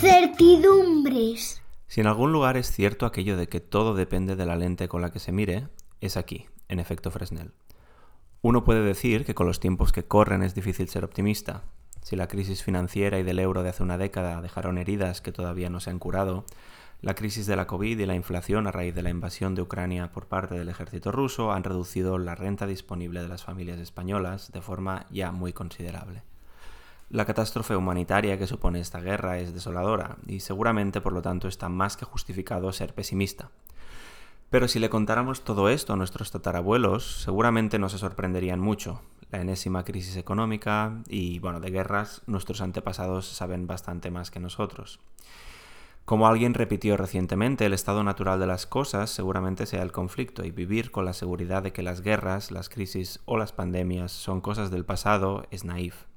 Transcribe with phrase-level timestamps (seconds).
[0.00, 1.60] Incertidumbres.
[1.88, 5.02] Si en algún lugar es cierto aquello de que todo depende de la lente con
[5.02, 5.66] la que se mire,
[6.00, 7.50] es aquí, en efecto Fresnel.
[8.40, 11.64] Uno puede decir que con los tiempos que corren es difícil ser optimista.
[12.00, 15.68] Si la crisis financiera y del euro de hace una década dejaron heridas que todavía
[15.68, 16.44] no se han curado,
[17.00, 20.12] la crisis de la COVID y la inflación a raíz de la invasión de Ucrania
[20.12, 24.62] por parte del ejército ruso han reducido la renta disponible de las familias españolas de
[24.62, 26.22] forma ya muy considerable.
[27.10, 31.70] La catástrofe humanitaria que supone esta guerra es desoladora y seguramente por lo tanto está
[31.70, 33.50] más que justificado ser pesimista.
[34.50, 39.00] Pero si le contáramos todo esto a nuestros tatarabuelos, seguramente no se sorprenderían mucho.
[39.30, 45.00] La enésima crisis económica y, bueno, de guerras, nuestros antepasados saben bastante más que nosotros.
[46.04, 50.50] Como alguien repitió recientemente, el estado natural de las cosas seguramente sea el conflicto y
[50.50, 54.70] vivir con la seguridad de que las guerras, las crisis o las pandemias son cosas
[54.70, 56.07] del pasado es naif.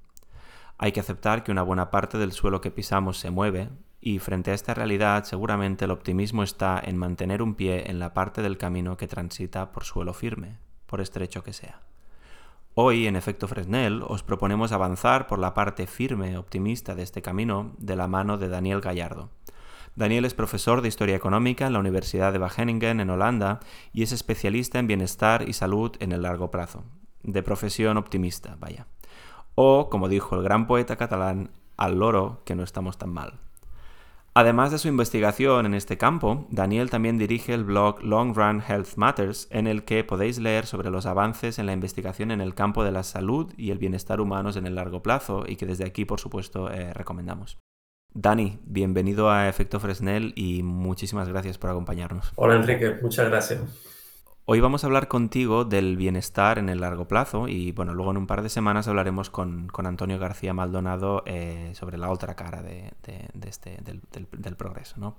[0.83, 3.69] Hay que aceptar que una buena parte del suelo que pisamos se mueve,
[4.01, 8.15] y frente a esta realidad seguramente el optimismo está en mantener un pie en la
[8.15, 10.57] parte del camino que transita por suelo firme,
[10.87, 11.81] por estrecho que sea.
[12.73, 17.75] Hoy, en efecto Fresnel, os proponemos avanzar por la parte firme, optimista de este camino
[17.77, 19.29] de la mano de Daniel Gallardo.
[19.95, 23.59] Daniel es profesor de Historia Económica en la Universidad de Wageningen en Holanda
[23.93, 26.83] y es especialista en bienestar y salud en el largo plazo.
[27.21, 28.87] De profesión optimista, vaya.
[29.55, 33.39] O, como dijo el gran poeta catalán, al loro que no estamos tan mal.
[34.33, 38.95] Además de su investigación en este campo, Daniel también dirige el blog Long Run Health
[38.95, 42.85] Matters, en el que podéis leer sobre los avances en la investigación en el campo
[42.85, 46.05] de la salud y el bienestar humanos en el largo plazo y que desde aquí,
[46.05, 47.57] por supuesto, eh, recomendamos.
[48.13, 52.31] Dani, bienvenido a Efecto Fresnel y muchísimas gracias por acompañarnos.
[52.35, 53.61] Hola Enrique, muchas gracias.
[54.45, 58.17] Hoy vamos a hablar contigo del bienestar en el largo plazo y bueno, luego en
[58.17, 62.91] un par de semanas hablaremos con, Antonio García Maldonado eh, sobre la otra cara de,
[63.45, 64.95] este, del, progreso.
[64.97, 65.17] ¿no?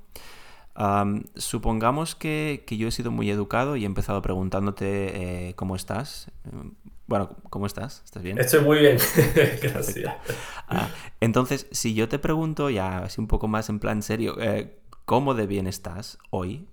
[1.37, 6.31] supongamos que, yo he sido muy educado y he empezado preguntándote eh, cómo estás.
[7.07, 8.03] Bueno, ¿cómo estás?
[8.05, 8.39] ¿Estás bien?
[8.39, 8.99] Estoy muy bien,
[9.63, 10.17] gracias.
[10.67, 10.89] Ah,
[11.21, 15.35] entonces, si yo te pregunto ya así un poco más en plan serio, eh, ¿cómo
[15.35, 16.67] de bien estás hoy?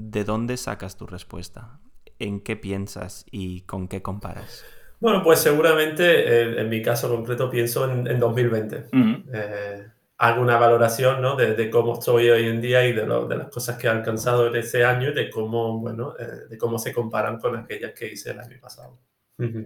[0.00, 1.80] ¿De dónde sacas tu respuesta?
[2.20, 4.64] en qué piensas y con qué comparas?
[5.00, 8.84] Bueno, pues seguramente eh, en mi caso concreto pienso en, 2020.
[9.32, 9.86] Eh,
[10.18, 11.34] hago una valoración ¿no?
[11.34, 14.56] de, cómo estoy hoy en día y de, de, las cosas que he alcanzado en
[14.56, 18.32] ese año y de cómo, bueno, eh, de cómo se comparan con aquellas que hice
[18.32, 19.00] el año pasado.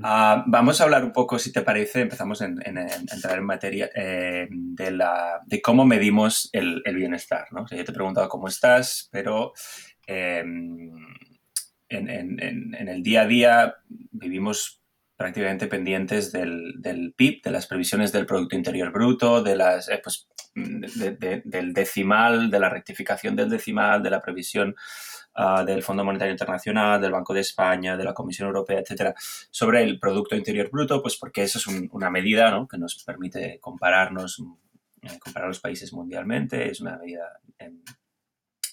[0.05, 4.91] Ah, vamos a hablar un poco, si te parece, empezamos a entrar en materia de,
[4.93, 7.49] la, de cómo medimos el, bienestar.
[7.51, 7.67] ¿no?
[7.69, 9.53] yo te he preguntado cómo estás, pero
[10.07, 11.15] en,
[11.89, 13.75] el día a día
[14.11, 14.81] vivimos
[15.17, 20.29] prácticamente pendientes del, PIB, de las previsiones del Producto Interior Bruto, de las, eh, pues,
[20.55, 24.75] del decimal, de la rectificación del decimal, de la previsión
[25.35, 29.15] ah, del Fondo Monetario Internacional, del Banco de España, de la Comisión Europea, etcétera,
[29.51, 34.43] sobre el Producto Interior Bruto, pues porque eso es una medida que nos permite compararnos,
[35.03, 37.83] eh, comparar los países mundialmente, es una medida en,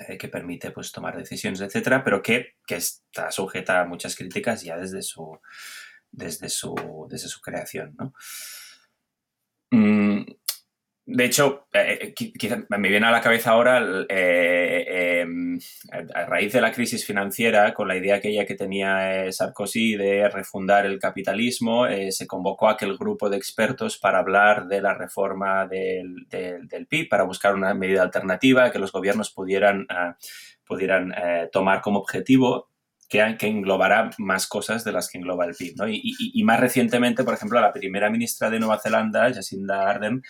[0.07, 4.78] eh, que permite pues, tomar decisiones, etcétera, pero que, está sujeta a muchas críticas ya
[4.78, 5.39] desde su,
[6.12, 7.95] desde su, desde su creación.
[7.97, 8.13] ¿no?
[9.72, 10.25] Mm,
[11.13, 14.85] de hecho, eh, eh, me viene a la cabeza ahora, eh,
[15.21, 15.59] em,
[15.91, 20.85] a raíz de la crisis financiera, con la idea aquella que tenía Sarkozy de refundar
[20.85, 26.27] el capitalismo, se convocó a aquel grupo de expertos para hablar de la reforma del,
[26.87, 29.87] PIB, para buscar una medida alternativa que los gobiernos pudieran,
[30.65, 31.13] pudieran
[31.51, 32.71] tomar como objetivo
[33.11, 35.75] que, que, englobará más cosas de las que engloba el PIB.
[35.89, 40.23] Y, más recientemente, por ejemplo, la primera ministra de Nueva Zelanda, Jacinda Ardern,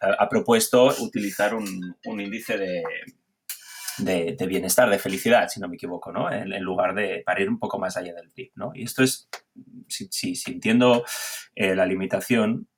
[0.00, 2.82] ha propuesto utilizar un, índice de,
[3.98, 6.30] de, bienestar, de felicidad, si no me equivoco, ¿no?
[6.32, 8.72] En, lugar de para ir un poco más allá del PIB, ¿no?
[8.74, 9.28] Y esto es,
[9.88, 11.04] si, si, entiendo
[11.54, 12.68] eh, la limitación,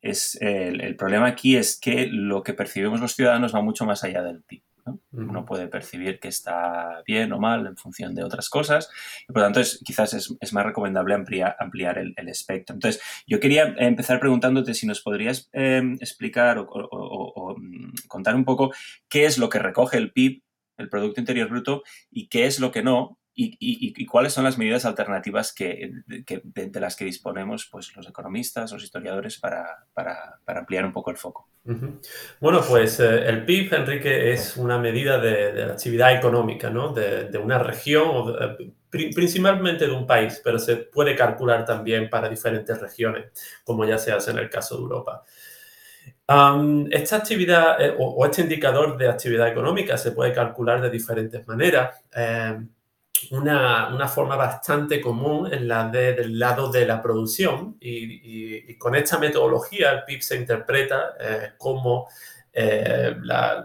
[0.00, 4.22] es el, problema aquí es que lo que percibimos los ciudadanos va mucho más allá
[4.22, 4.62] del PIB.
[5.10, 8.88] Uno puede percibir que está bien o mal en función de otras cosas
[9.28, 12.74] y por lo tanto es, quizás es, más recomendable ampliar, ampliar el, espectro.
[12.74, 18.72] Entonces, yo quería empezar preguntándote si nos podrías em, explicar o, mm, contar un poco
[19.08, 20.42] qué es lo que recoge el PIB,
[20.78, 24.86] el Producto Interior Bruto, y qué es lo que no, y, cuáles son las medidas
[24.86, 29.88] alternativas que, de, las que disponemos pues, los economistas, los historiadores, para,
[30.46, 31.48] ampliar un poco el foco.
[32.40, 36.94] Bueno, pues eh, el PIB, Enrique, es una medida de, la actividad económica ¿no?
[36.94, 38.36] de, una región, o
[38.90, 43.32] principalmente de un país, pero se puede calcular también para diferentes regiones,
[43.64, 45.24] como ya se hace en el caso de Europa.
[46.28, 51.96] Esta actividad eh, o, este indicador de actividad económica se puede calcular de diferentes maneras.
[52.14, 52.58] Eh,
[53.30, 59.90] una, forma bastante común es la del lado de la producción y, con esta metodología
[59.92, 62.08] el PIB se interpreta eh, como
[62.52, 63.64] la,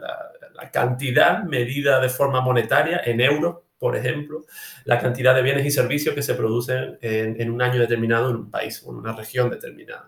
[0.71, 4.45] cantidad medida de forma monetaria en euros por ejemplo,
[4.85, 8.51] la cantidad de bienes y servicios que se producen en, un año determinado en un
[8.51, 10.05] país o en una región determinada.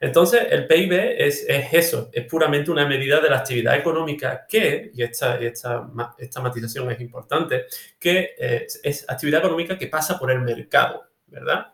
[0.00, 5.02] Entonces, el PIB es, eso, es puramente una medida de la actividad económica que, y
[5.02, 7.66] esta, esta, esta matización es importante,
[7.98, 11.72] que eh, es actividad económica que pasa por el mercado, ¿verdad?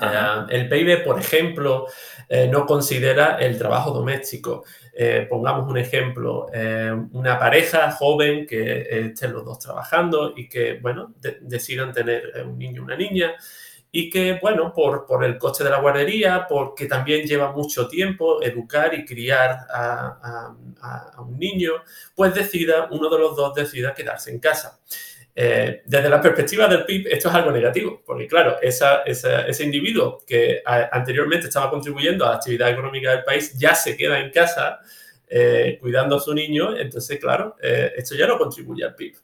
[0.00, 1.86] Eh, el PIB, por ejemplo,
[2.28, 4.64] eh, no considera el trabajo doméstico.
[4.92, 6.46] Eh, pongamos un ejemplo,
[7.12, 12.82] una pareja joven que estén los dos trabajando y que, bueno, decidan tener un niño
[12.82, 13.34] o una niña
[13.92, 18.40] y que, bueno, por, por, el coste de la guardería, porque también lleva mucho tiempo
[18.42, 20.54] educar y criar a,
[21.18, 21.72] un niño,
[22.14, 24.80] pues decida, uno de los dos decida quedarse en casa.
[25.34, 30.62] Eh, desde la perspectiva del PIB, esto es algo negativo, porque claro, ese individuo que
[30.64, 34.80] anteriormente estaba contribuyendo a la actividad económica del país ya se queda en casa
[35.28, 39.14] eh, cuidando a su niño, entonces claro, eh, esto ya no contribuye al PIB.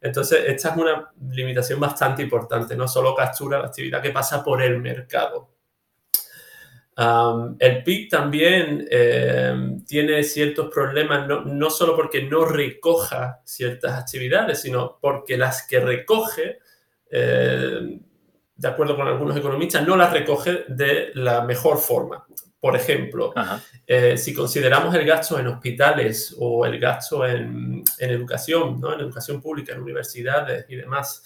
[0.00, 4.62] Entonces, esta es una limitación bastante importante, no solo captura la actividad que pasa por
[4.62, 5.56] el mercado
[6.96, 14.62] el PIB también em, tiene ciertos problemas, no, no, solo porque no recoja ciertas actividades,
[14.62, 16.58] sino porque las que recoge,
[17.10, 18.00] em,
[18.56, 22.26] de acuerdo con algunos economistas, no las recoge de la mejor forma.
[22.58, 23.34] Por ejemplo,
[23.86, 28.94] eh, si consideramos el gasto en hospitales o el gasto en, en educación, ¿no?
[28.94, 31.22] en educación pública, en universidades y demás,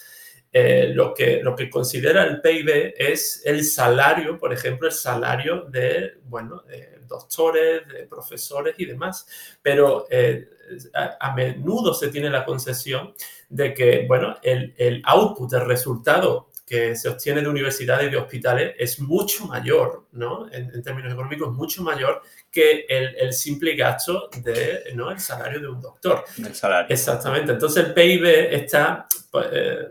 [0.52, 5.62] eh, lo, que, lo que considera el PIB es el salario, por ejemplo, el salario
[5.62, 6.64] de, bueno,
[7.06, 9.26] doctores, de profesores y demás.
[9.60, 10.48] Pero eh,
[10.94, 13.14] a, menudo se tiene la concesión
[13.48, 18.16] de que, bueno, el, el output, el resultado que se obtiene de universidades y de
[18.16, 20.48] hospitales es mucho mayor, ¿no?
[20.52, 25.10] En, términos económicos, mucho mayor que el, el, simple gasto de, ¿no?
[25.10, 26.22] El salario de un doctor.
[26.38, 26.86] El salario.
[26.88, 27.50] Exactamente.
[27.50, 28.24] Entonces el PIB
[28.54, 29.04] está...
[29.32, 29.88] Pues, eh,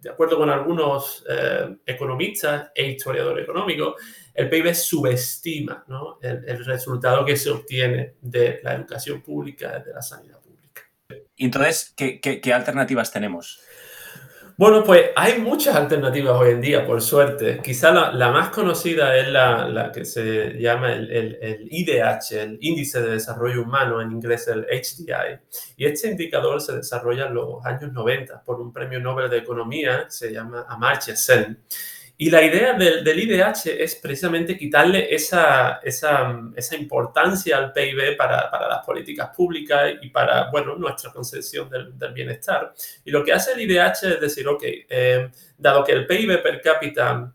[0.00, 3.94] de, acuerdo con algunos eh, economistas e historiadores económicos,
[4.34, 5.84] el PIB subestima
[6.20, 10.82] el, resultado que se obtiene de la educación pública, de la sanidad pública.
[11.36, 13.62] Entonces, qué alternativas tenemos?
[14.62, 17.58] Bueno, pues hay muchas alternativas hoy en día, por suerte.
[17.64, 23.60] Quizá la, más conocida es la, que se llama el, IDH, el Índice de Desarrollo
[23.60, 25.40] Humano, en inglés el HDI.
[25.78, 30.06] Y este indicador se desarrolla en los años 90 por un premio Nobel de Economía,
[30.08, 31.58] se llama Amartya Sen.
[32.22, 38.48] Y la idea del, IDH es precisamente quitarle esa, esa, esa importancia al PIB para,
[38.48, 42.72] para, las políticas públicas y para, bueno, nuestra concepción del, del bienestar.
[43.04, 46.60] Y lo que hace el IDH es decir, ok, eh, dado que el PIB per
[46.60, 47.34] cápita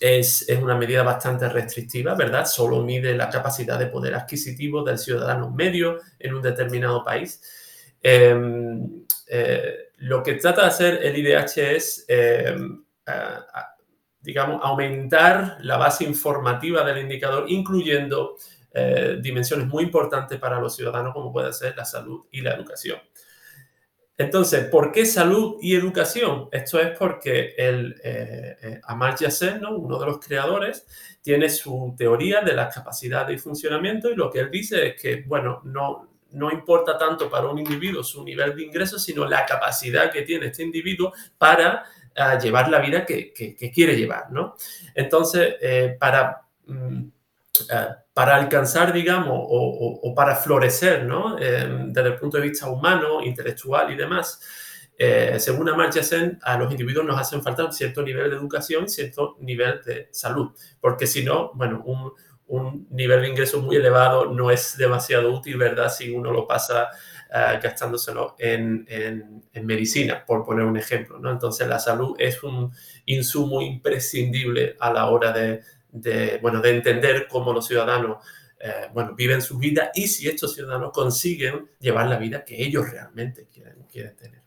[0.00, 2.46] es, es, una medida bastante restrictiva, ¿verdad?
[2.46, 7.42] Solo mide la capacidad de poder adquisitivo del ciudadano medio en un determinado país.
[8.02, 12.84] Em, eh, lo que trata de hacer el IDH es em,
[14.24, 18.36] digamos, aumentar la base informativa del indicador, incluyendo
[18.72, 22.98] eh, dimensiones muy importantes para los ciudadanos, como puede ser la salud y la educación.
[24.16, 26.48] Entonces, ¿por qué salud y educación?
[26.52, 30.86] Esto es porque el, eh, eh Amartya Sen, uno de los creadores,
[31.20, 35.22] tiene su teoría de las capacidades y funcionamiento y lo que él dice es que,
[35.26, 40.10] bueno, no, no importa tanto para un individuo su nivel de ingreso, sino la capacidad
[40.10, 41.84] que tiene este individuo para
[42.16, 43.32] a llevar la vida que,
[43.72, 44.54] quiere llevar, ¿no?
[44.94, 47.02] Entonces, eh, para, mm,
[47.70, 51.38] eh, para alcanzar, digamos, o, para florecer, ¿no?
[51.38, 54.40] Em, desde el punto de vista humano, intelectual y demás,
[54.96, 59.36] eh, según Amartya Sen, a los individuos nos hacen falta cierto nivel de educación, cierto
[59.40, 62.12] nivel de salud, porque si no, bueno, un,
[62.46, 65.88] un nivel de ingreso muy elevado no es demasiado útil, ¿verdad?
[65.88, 66.88] Si uno lo pasa
[67.34, 71.18] uh, gastándoselo en, en, medicina, por poner un ejemplo.
[71.18, 71.30] ¿no?
[71.30, 72.72] Entonces, la salud es un
[73.06, 78.18] insumo imprescindible a la hora de, bueno, de entender cómo los ciudadanos
[78.60, 82.88] eh, bueno, viven su vida y si estos ciudadanos consiguen llevar la vida que ellos
[82.90, 84.42] realmente quieren, quieren tener.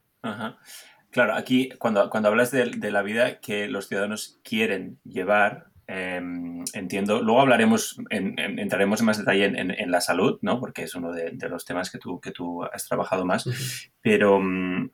[1.12, 7.22] Claro, aquí cuando, cuando hablas de, la vida que los ciudadanos quieren llevar, Em, entiendo.
[7.22, 10.60] Luego hablaremos, entraremos en más detalle en, la salud, ¿no?
[10.60, 13.90] Porque es uno de, los temas que tú, que tú has trabajado más.
[14.02, 14.90] Pero mm,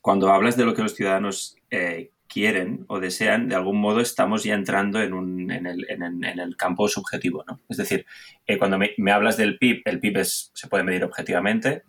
[0.00, 4.42] cuando hablas de lo que los ciudadanos eh, quieren o desean, de algún modo estamos
[4.42, 7.44] ya entrando en, un, en, el, en, el, campo subjetivo.
[7.46, 7.60] ¿no?
[7.68, 8.04] Es decir,
[8.48, 11.84] eh, cuando me, hablas del PIB, el PIB se puede medir objetivamente,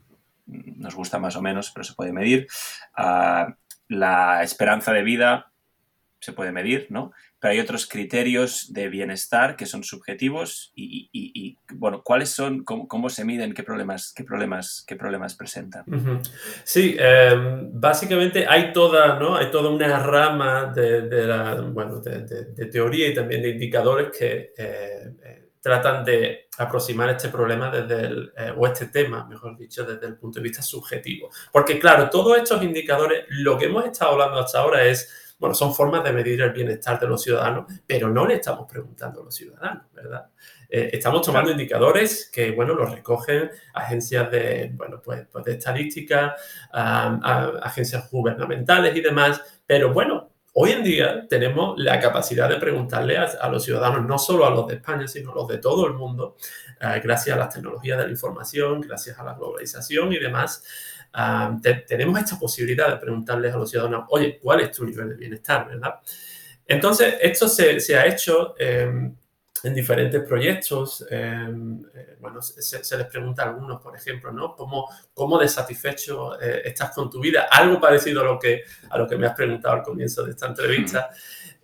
[0.45, 2.47] nos gusta más o menos, pero se puede medir.
[2.95, 3.55] Ah,
[3.89, 5.51] la esperanza de vida
[6.19, 7.11] se puede medir, ¿no?
[7.39, 12.63] Pero hay otros criterios de bienestar que son subjetivos y, bueno, ¿cuáles son?
[12.63, 13.53] Cómo, se miden?
[13.53, 15.85] ¿Qué problemas, qué problemas, qué problemas presentan?
[16.63, 19.35] Sí, em, básicamente hay toda, ¿no?
[19.35, 25.13] Hay toda una rama de, la, bueno, de, teoría y también de indicadores que eh,
[25.23, 30.07] eh, tratan de aproximar este problema desde el, eh, o este tema, mejor dicho, desde
[30.07, 31.29] el punto de vista subjetivo.
[31.51, 35.73] Porque claro, todos estos indicadores, lo que hemos estado hablando hasta ahora es bueno, son
[35.73, 39.35] formas de medir el bienestar de los ciudadanos, pero no le estamos preguntando a los
[39.35, 40.29] ciudadanos, ¿verdad?
[40.69, 46.35] Eh, estamos tomando indicadores que, bueno, los recogen agencias de, bueno, pues, pues de estadística,
[46.71, 53.47] agencias gubernamentales y demás, pero bueno, hoy en día tenemos la capacidad de preguntarle a,
[53.47, 56.35] los ciudadanos, no solo a los de España, sino a los de todo el mundo,
[56.81, 60.63] eh, gracias a las tecnologías de la información, gracias a la globalización y demás,
[61.87, 65.67] tenemos esta posibilidad de preguntarles a los ciudadanos, oye, ¿cuál es tu nivel de bienestar,
[65.67, 65.95] verdad?
[66.65, 69.15] Entonces, esto se, ha hecho em,
[69.63, 71.05] en diferentes proyectos.
[71.09, 74.55] Em, eh, bueno, se, les pregunta a algunos, por ejemplo, ¿no?
[74.55, 77.47] ¿Cómo, cómo de eh, estás con tu vida?
[77.49, 80.47] Algo parecido a lo, que, a lo que me has preguntado al comienzo de esta
[80.47, 81.09] entrevista.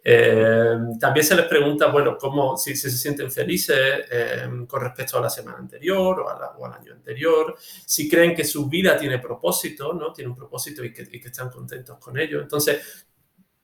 [0.06, 5.22] Eh, también se les pregunta, bueno, cómo, si, se sienten felices eh, con respecto a
[5.22, 7.56] la semana anterior o, al año anterior,
[7.86, 10.12] si creen que su vida tiene propósito, ¿no?
[10.12, 12.42] Tiene un propósito y que, están contentos con ello.
[12.42, 13.06] Entonces,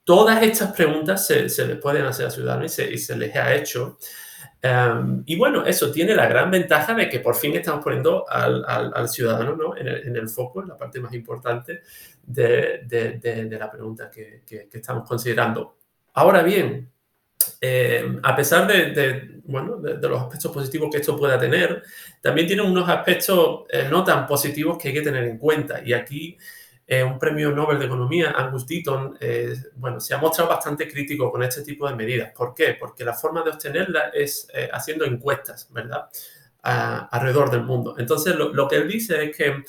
[0.06, 3.98] todas estas preguntas se, les pueden hacer a ciudadanos y se, les ha hecho.
[4.62, 9.10] Em, y bueno, eso tiene la gran ventaja de que por fin estamos poniendo al,
[9.10, 9.78] ciudadano ¿no?
[9.78, 11.82] en, el, foco, en la parte más importante
[12.24, 15.79] de, la pregunta que estamos considerando.
[16.20, 16.92] Ahora bien,
[17.62, 21.82] eh, a pesar de, bueno, de, los aspectos positivos que esto pueda tener,
[22.22, 25.82] también tiene unos aspectos eh, no tan positivos que hay que tener en cuenta.
[25.82, 26.38] Y aquí
[26.86, 29.18] eh, un premio Nobel de Economía, Angus Deaton,
[29.76, 32.34] bueno, se ha mostrado bastante crítico con este tipo de medidas.
[32.36, 32.76] ¿Por qué?
[32.78, 36.10] Porque la forma de obtenerla es haciendo encuestas, ¿verdad?
[36.64, 37.96] alrededor del mundo.
[37.98, 39.64] Entonces, lo, lo que él dice es que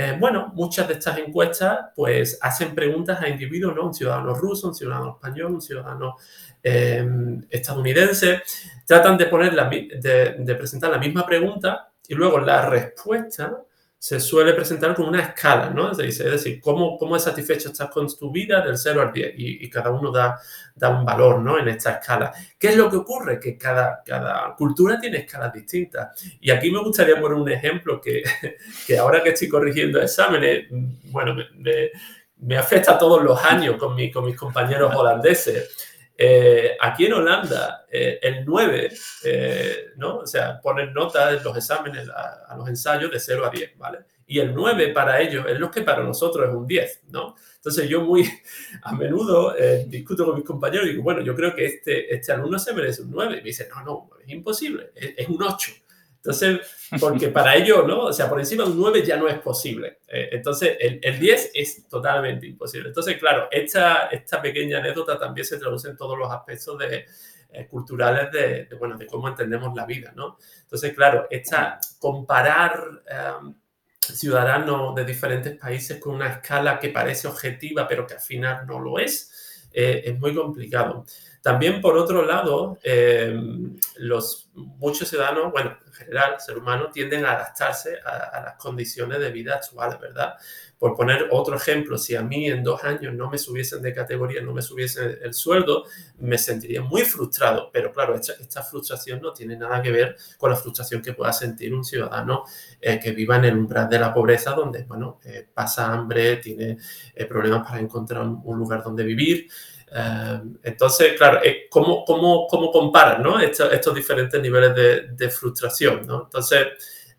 [0.00, 3.86] eh, bueno, muchas de estas encuestas pues hacen preguntas a individuos, ¿no?
[3.86, 6.14] Un ciudadano ruso, un ciudadano español, un ciudadano
[6.62, 7.04] eh,
[7.50, 8.42] estadounidense.
[8.86, 13.60] Tratan de, poner de presentar la misma pregunta y luego la respuesta
[14.00, 15.90] se suele presentar con una escala, ¿no?
[15.90, 19.68] Es decir, cómo, cómo es satisfecho estás con tu vida del 0 al 10 y,
[19.68, 20.38] cada uno da,
[20.76, 21.58] da, un valor, ¿no?
[21.58, 22.32] En esta escala.
[22.56, 23.40] ¿Qué es lo que ocurre?
[23.40, 26.22] Que cada, cada cultura tiene escalas distintas.
[26.40, 28.22] Y aquí me gustaría poner un ejemplo que,
[28.86, 30.66] que ahora que estoy corrigiendo exámenes,
[31.10, 31.90] bueno, me,
[32.36, 35.74] me, afecta todos los años con, mi, con mis compañeros holandeses.
[36.20, 38.92] Eh, aquí en Holanda, eh, el 9,
[39.24, 40.18] eh, ¿no?
[40.18, 43.98] O sea, ponen notas en los exámenes, a, los ensayos de 0 a 10, ¿vale?
[44.26, 47.36] Y el 9 para ellos es lo que para nosotros es un 10, ¿no?
[47.54, 48.28] Entonces yo muy
[48.82, 49.54] a menudo
[49.86, 53.02] discuto con mis compañeros y digo, bueno, yo creo que este, este alumno se merece
[53.02, 53.34] un 9.
[53.34, 55.70] Y me dicen, no, no, es imposible, es, es un 8.
[56.18, 56.60] Entonces,
[57.00, 58.04] porque para ello, ¿no?
[58.04, 59.98] O sea, por encima de un 9 ya no es posible.
[60.06, 62.88] Eh, entonces, el, el, 10 es totalmente imposible.
[62.88, 67.06] Entonces, claro, esta, esta pequeña anécdota también se traduce en todos los aspectos de,
[67.50, 70.36] eh, culturales de, bueno, de cómo entendemos la vida, ¿no?
[70.60, 73.54] Entonces, claro, esta, comparar em,
[73.98, 78.78] ciudadanos de diferentes países con una escala que parece objetiva, pero que al final no
[78.78, 81.06] lo es, eh, es muy complicado.
[81.48, 87.24] También, por otro lado, em, los, muchos ciudadanos, bueno, en general, el ser humano, tienden
[87.24, 90.34] a adaptarse a, las condiciones de vida actuales, ¿verdad?
[90.78, 94.42] Por poner otro ejemplo, si a mí en dos años no me subiesen de categoría,
[94.42, 95.84] no me subiesen el, sueldo,
[96.18, 97.70] me sentiría muy frustrado.
[97.72, 101.72] Pero claro, esta, frustración no tiene nada que ver con la frustración que pueda sentir
[101.72, 102.44] un ciudadano
[102.78, 106.76] eh, que viva en el umbral de la pobreza, donde, bueno, eh, pasa hambre, tiene
[107.14, 109.48] eh, problemas para encontrar un lugar donde vivir.
[109.90, 113.40] Em, entonces, claro, eh, ¿cómo, cómo, cómo comparan ¿no?
[113.40, 114.74] estos, diferentes niveles
[115.16, 116.00] de, frustración?
[116.00, 116.66] Entonces,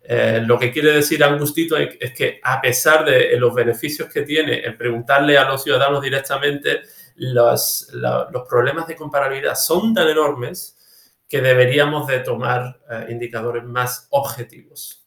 [0.02, 4.60] eh, lo que quiere decir Angustito es, que a pesar de los beneficios que tiene
[4.60, 6.82] el preguntarle a los ciudadanos directamente,
[7.16, 10.76] los, los problemas de comparabilidad son tan enormes
[11.28, 15.06] que deberíamos de tomar eh, indicadores más objetivos.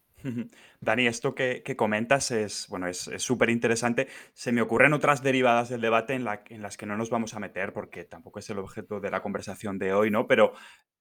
[0.84, 4.08] Dani, esto que, comentas es bueno, es súper interesante.
[4.34, 7.34] Se me ocurren otras derivadas del debate en, la, en, las que no nos vamos
[7.34, 10.28] a meter porque tampoco es el objeto de la conversación de hoy, ¿no?
[10.28, 10.54] Pero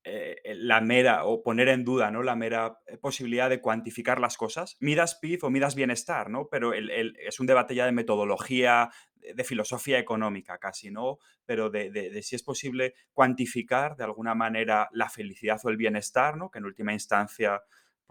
[0.05, 2.25] eh, la mera o poner en duda ¿no?
[2.25, 4.77] la mera eh, posibilidad de cuantificar las cosas.
[4.81, 6.49] Midas PIB o midas bienestar, ¿no?
[6.51, 11.19] Pero es un debate ya de metodología, de filosofía económica casi, ¿no?
[11.45, 16.51] Pero de, si es posible cuantificar de alguna manera la felicidad o el bienestar, ¿no?
[16.51, 17.61] Que en última instancia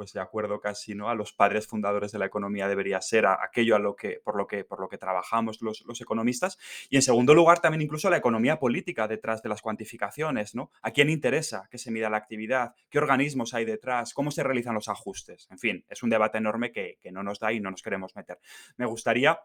[0.02, 1.10] pues de acuerdo casi ¿no?
[1.10, 4.48] a los padres fundadores de la economía debería ser aquello a lo que, por, lo
[4.48, 6.58] que, por lo que trabajamos los, economistas.
[6.90, 10.56] Y en segundo lugar, también incluso la economía política detrás de las cuantificaciones.
[10.56, 10.72] ¿no?
[10.82, 12.74] ¿A quién interesa que se mida la actividad?
[12.90, 14.16] ¿Qué organismos hay detrás?
[14.16, 15.48] ¿Cómo se realizan los ajustes?
[15.52, 18.40] En fin, es un debate enorme que no nos da y no nos queremos meter.
[18.78, 19.40] Me gustaría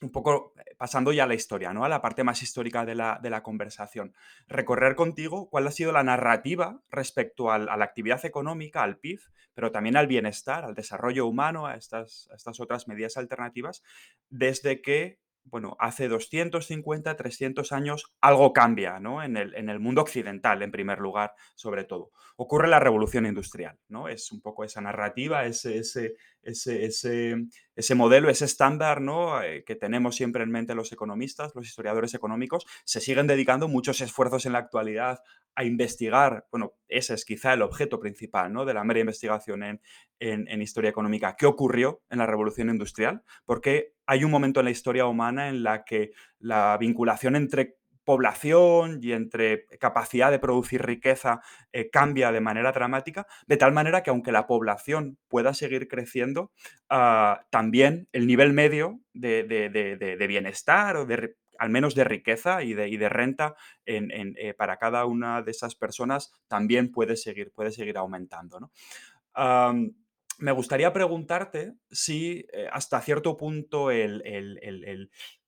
[0.00, 1.84] un poco eh, pasando ya a la historia, ¿no?
[1.84, 4.14] A la parte más histórica de la, de la conversación.
[4.48, 9.20] Recorrer contigo cuál ha sido la narrativa respecto a la actividad económica, al PIB,
[9.54, 13.82] pero también al bienestar, al desarrollo humano, a estas, a estas otras medidas alternativas,
[14.28, 15.18] desde que
[15.50, 19.22] bueno, hace 250, 300 años algo cambia ¿no?
[19.22, 22.10] en, el, en, el, mundo occidental, en primer lugar, sobre todo.
[22.36, 24.08] Ocurre la revolución industrial, ¿no?
[24.08, 29.42] Es un poco esa narrativa, ese, ese, ese, ese, modelo, ese estándar ¿no?
[29.42, 34.00] Eh, que tenemos siempre en mente los economistas, los historiadores económicos, se siguen dedicando muchos
[34.00, 35.20] esfuerzos en la actualidad
[35.56, 38.64] a investigar, bueno, ese es quizá el objeto principal ¿no?
[38.64, 39.80] de la mera investigación en,
[40.20, 41.34] en, historia económica.
[41.36, 43.22] ¿Qué ocurrió en la revolución industrial?
[43.44, 49.00] Porque hay un momento en la historia humana en la que la vinculación entre población
[49.02, 51.40] y entre capacidad de producir riqueza
[51.72, 56.52] eh, cambia de manera dramática, de tal manera que aunque la población pueda seguir creciendo,
[56.88, 62.96] ah, también el nivel medio de, bienestar o de, al menos de riqueza y de,
[62.96, 68.70] de renta eh, para cada una de esas personas también puede seguir, puede seguir aumentando.
[70.38, 74.22] me gustaría preguntarte si eh, hasta cierto punto el,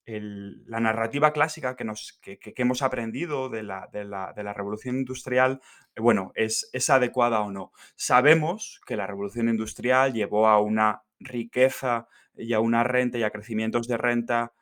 [0.06, 5.60] la narrativa clásica que, nos, que, hemos aprendido de la, de la, revolución industrial,
[5.94, 7.72] eh, bueno, es, es, adecuada o no.
[7.94, 13.30] Sabemos que la revolución industrial llevó a una riqueza y a una renta y a
[13.30, 14.52] crecimientos de renta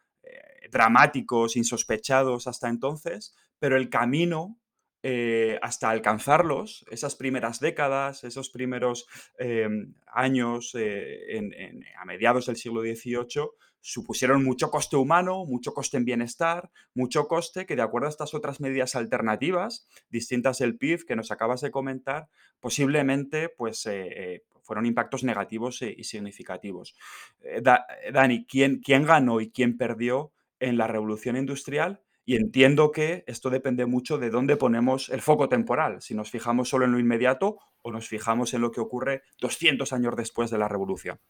[0.71, 4.59] dramáticos, insospechados hasta entonces, pero el camino
[5.03, 9.07] eh, hasta alcanzarlos, esas primeras décadas, esos primeros
[9.39, 13.51] em, años a mediados del siglo XVIII,
[13.87, 18.35] supusieron mucho coste humano, mucho coste en bienestar, mucho coste que de acuerdo a estas
[18.35, 24.45] otras medidas alternativas, distintas del PIB que nos acabas de comentar, posiblemente pues, eh, eh,
[24.61, 26.97] fueron impactos negativos y significativos.
[27.43, 27.63] Eh,
[28.13, 32.03] Dani, ¿quién, ¿quién ganó y quién perdió en la revolución industrial?
[32.25, 36.69] Y entiendo que esto depende mucho de dónde ponemos el foco temporal, si nos fijamos
[36.69, 40.59] solo en lo inmediato o nos fijamos en lo que ocurre 200 años después de
[40.59, 41.21] la revolución.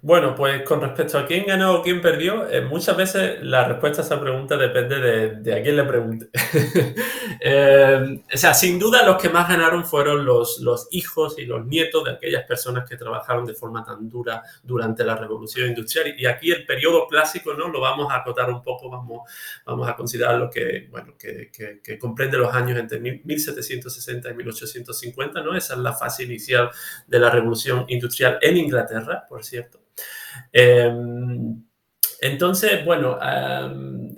[0.00, 4.02] Bueno, pues con respecto a quién ganó o quién perdió, eh, muchas veces la respuesta
[4.02, 5.00] a esa pregunta depende
[5.40, 6.28] de, a quién le pregunte.
[7.46, 12.04] Eh, o sea, sin duda los que más ganaron fueron los, hijos y los nietos
[12.04, 16.14] de aquellas personas que trabajaron de forma tan dura durante la revolución industrial.
[16.16, 17.68] Y aquí el periodo clásico, ¿no?
[17.68, 19.28] Lo vamos a acotar un poco, vamos,
[19.66, 21.50] vamos a considerar lo que, bueno, que,
[21.82, 25.54] que comprende los años entre 1760 y 1850, ¿no?
[25.54, 26.70] Esa es la fase inicial
[27.06, 29.80] de la revolución industrial en Inglaterra por cierto.
[30.52, 31.64] Em,
[32.20, 34.14] entonces, bueno, em,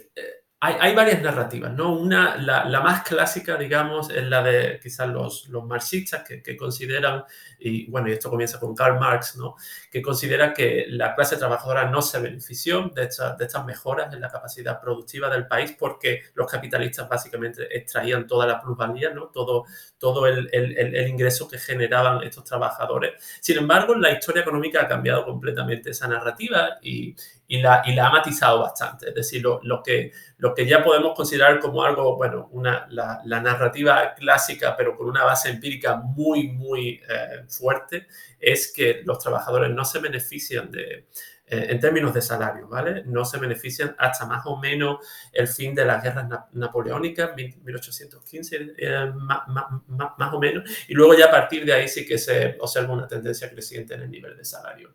[0.59, 1.93] hay, varias narrativas, ¿no?
[1.93, 7.25] Una, la, más clásica, digamos, es la de quizás los, los marxistas que, consideran,
[7.59, 9.57] y bueno, y esto comienza con Karl Marx, ¿no?
[9.91, 14.31] Que considera que la clase trabajadora no se benefició de, de estas mejoras en la
[14.31, 19.27] capacidad productiva del país porque los capitalistas básicamente extraían toda la plusvalía, ¿no?
[19.27, 19.67] Todo,
[19.99, 23.23] todo el, el, el ingreso que generaban estos trabajadores.
[23.43, 27.15] Sin embargo, la historia económica ha cambiado completamente esa narrativa y,
[27.49, 29.09] y la, y la ha matizado bastante.
[29.09, 33.21] Es decir, lo, lo, que, lo que ya podemos considerar como algo, bueno, una, la,
[33.25, 38.07] la narrativa clásica, pero con una base empírica muy, muy eh, fuerte,
[38.41, 41.07] es que los trabajadores no se benefician de,
[41.49, 43.05] eh, en términos de salario, ¿vale?
[43.07, 44.99] No se benefician hasta más o menos
[45.33, 51.31] el fin de las guerras napoleónicas, 1815 eh, más, o menos, y luego ya a
[51.31, 54.95] partir de ahí sí que se observa una tendencia creciente en el nivel de salario.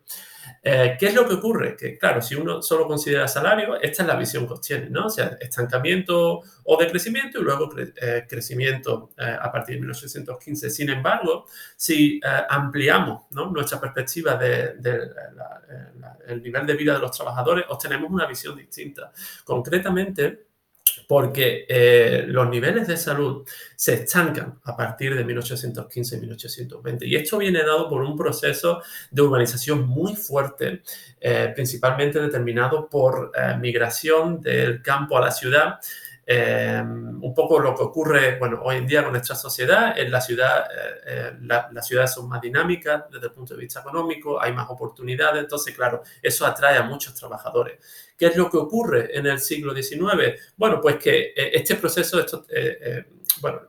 [0.62, 1.76] Eh, ¿Qué es lo que ocurre?
[1.76, 5.06] Que claro, si uno solo considera salario, esta es la visión que obtiene, ¿no?
[5.06, 7.70] O sea, estancamiento o decrecimiento y luego
[8.28, 10.70] crecimiento a partir de 1815.
[10.70, 14.74] Sin embargo, si ampliamos nuestra perspectiva de,
[16.42, 19.12] nivel de vida de los trabajadores, obtenemos una visión distinta.
[19.44, 20.51] Concretamente,
[21.06, 27.06] porque eh, los niveles de salud se estancan a partir de 1815 y 1820.
[27.06, 30.82] Y esto viene dado por un proceso de urbanización muy fuerte,
[31.20, 35.80] eh, principalmente determinado por eh, migración del campo a la ciudad,
[36.28, 40.64] un poco lo que ocurre, bueno, hoy en día con nuestra sociedad, en la ciudad,
[41.40, 45.74] las ciudades son más dinámicas desde el punto de vista económico, hay más oportunidades, entonces,
[45.74, 47.78] claro, eso atrae a muchos trabajadores.
[48.16, 50.40] ¿Qué es lo que ocurre en el siglo XIX?
[50.56, 52.24] Bueno, pues que este proceso,
[53.40, 53.62] bueno,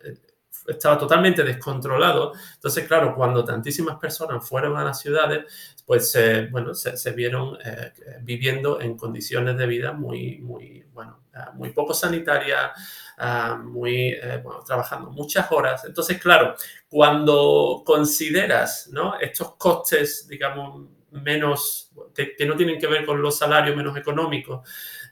[0.67, 2.34] estaba totalmente descontrolado.
[2.56, 5.45] Entonces, claro, cuando tantísimas personas fueron a las ciudades,
[5.86, 11.52] pues, eh, bueno, se, vieron eh, viviendo en condiciones de vida muy, muy, bueno, ah,
[11.54, 12.71] muy poco sanitarias,
[13.17, 15.84] ah, muy, eh, trabajando muchas horas.
[15.86, 16.56] Entonces, claro,
[16.89, 18.89] cuando consideras.
[19.19, 24.67] Estos costes, digamos, menos, que, no tienen que ver con los salarios menos económicos,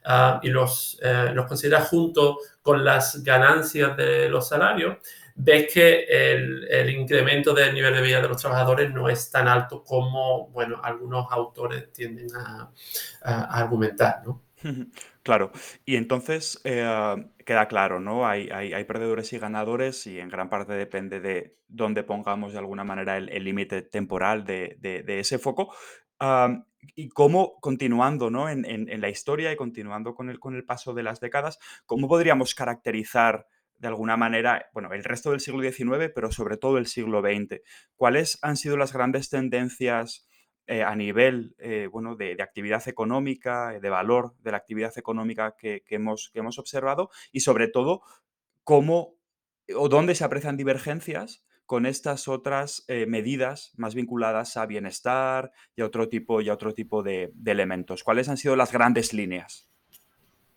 [0.05, 0.99] ah, y los,
[1.33, 4.97] los consideras junto con las ganancias de los salarios,
[5.35, 9.83] ves que el, incremento del nivel de vida de los trabajadores no es tan alto
[9.83, 12.71] como, bueno, algunos autores tienden a,
[13.23, 14.43] argumentar, ¿no?
[15.23, 15.51] Claro,
[15.85, 16.83] y entonces eh,
[17.45, 18.27] queda claro, ¿no?
[18.27, 22.83] Hay, hay, perdedores y ganadores y en gran parte depende de dónde pongamos de alguna
[22.83, 25.75] manera el límite temporal de, ese foco.
[26.95, 28.49] y cómo, continuando ¿no?
[28.49, 32.07] en, en, la historia y continuando con el, con el paso de las décadas, ¿cómo
[32.07, 33.45] podríamos caracterizar
[33.81, 37.61] de alguna manera, bueno, el resto del siglo XIX, pero sobre todo el siglo XX.
[37.95, 40.29] ¿Cuáles han sido las grandes tendencias
[40.67, 45.83] eh, a nivel eh, bueno, de, actividad económica, de valor de la actividad económica que,
[45.89, 47.09] hemos, observado?
[47.31, 48.03] Y sobre todo,
[48.63, 49.15] cómo
[49.75, 55.81] o dónde se aprecian divergencias con estas otras eh, medidas más vinculadas a bienestar y
[55.81, 58.03] a otro tipo, y otro tipo de elementos.
[58.03, 59.70] ¿Cuáles han sido las grandes líneas?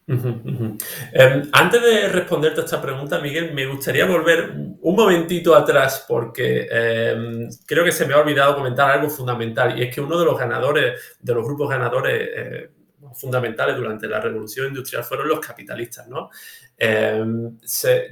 [0.06, 6.68] Em, antes de responderte a esta pregunta, Miguel, me gustaría volver un momentito atrás porque
[6.70, 10.24] em, creo que se me ha olvidado comentar algo fundamental y es que uno de
[10.26, 12.70] los ganadores, de los grupos ganadores eh,
[13.14, 16.30] fundamentales durante la revolución industrial fueron los capitalistas, ¿no?
[16.76, 17.56] Em,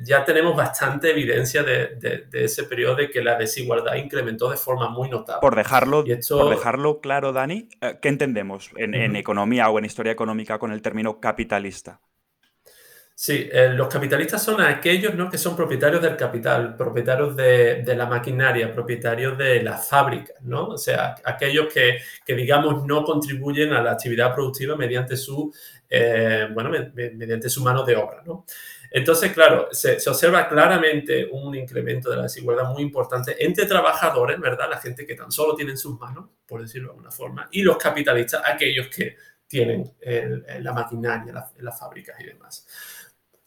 [0.04, 5.10] ya tenemos bastante evidencia de, ese periodo de que la desigualdad incrementó de forma muy
[5.10, 5.40] notable.
[5.40, 10.58] Por dejarlo, por dejarlo claro, Dani, eh, ¿qué entendemos en economía o en historia económica
[10.58, 12.00] con el término capitalista?
[13.24, 15.30] Sí, eh, los capitalistas son aquellos ¿no?
[15.30, 20.68] que son propietarios del capital, propietarios de, la maquinaria, propietarios de las fábricas, ¿no?
[20.68, 25.54] O sea, aquellos que, digamos, no contribuyen a la actividad productiva mediante su,
[25.94, 28.46] eh, bueno, mediante su mano de obra, ¿no?
[28.90, 34.70] Entonces, claro, se, observa claramente un incremento de la desigualdad muy importante entre trabajadores, ¿verdad?
[34.70, 37.76] La gente que tan solo tiene sus manos, por decirlo de alguna forma, y los
[37.76, 39.92] capitalistas, aquellos que tienen
[40.60, 42.66] la maquinaria, las fábricas y demás.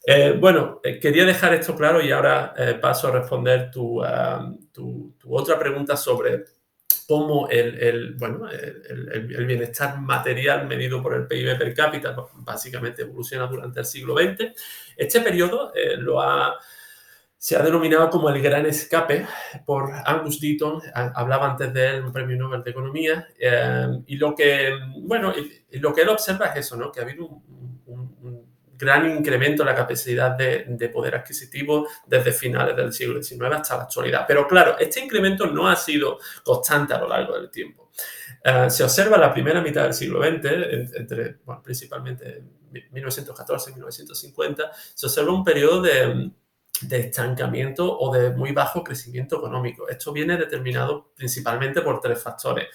[0.05, 4.03] Eh, bueno, eh, quería dejar esto claro y ahora paso a responder tu,
[4.71, 6.45] tu, otra pregunta sobre
[7.07, 13.79] cómo el, bueno, el, bienestar material medido por el PIB per cápita básicamente evoluciona durante
[13.79, 14.53] el siglo XX.
[14.97, 16.55] Este periodo lo ha,
[17.37, 19.25] se ha denominado como el gran escape
[19.65, 23.27] por Angus Deaton, hablaba antes de él, un premio Nobel de Economía,
[24.07, 25.33] y lo que, bueno,
[25.71, 26.91] lo que él observa es eso, ¿no?
[26.91, 28.34] que ha habido un
[28.77, 33.83] gran incremento en la capacidad de, poder adquisitivo desde finales del siglo XIX hasta la
[33.83, 34.25] actualidad.
[34.27, 37.91] Pero claro, este incremento no ha sido constante a lo largo del tiempo.
[38.43, 42.43] Eh, se observa en la primera mitad del siglo XX, entre, principalmente
[42.91, 46.31] 1914 y 1950, se observa un periodo de,
[46.81, 49.87] de estancamiento o de muy bajo crecimiento económico.
[49.87, 52.67] Esto viene determinado principalmente por tres factores.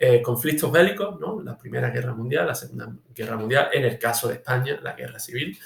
[0.00, 1.42] Eh, conflictos bélicos, ¿no?
[1.42, 5.18] la Primera Guerra Mundial, la Segunda Guerra Mundial, en el caso de España, la Guerra
[5.18, 5.58] Civil.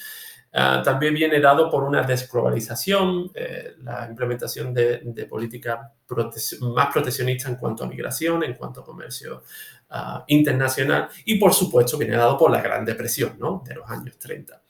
[0.54, 5.80] Ah, también viene dado por una desglobalización, eh, la implementación de, políticas
[6.60, 9.44] más proteccionistas en cuanto a migración, en cuanto a comercio
[9.88, 13.62] ah, internacional y por supuesto viene dado por la Gran Depresión ¿no?
[13.66, 14.62] de los años 30.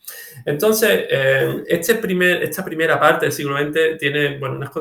[0.45, 4.71] Entonces, eh, este primer, esta primera parte del siglo XX tiene bueno, unas,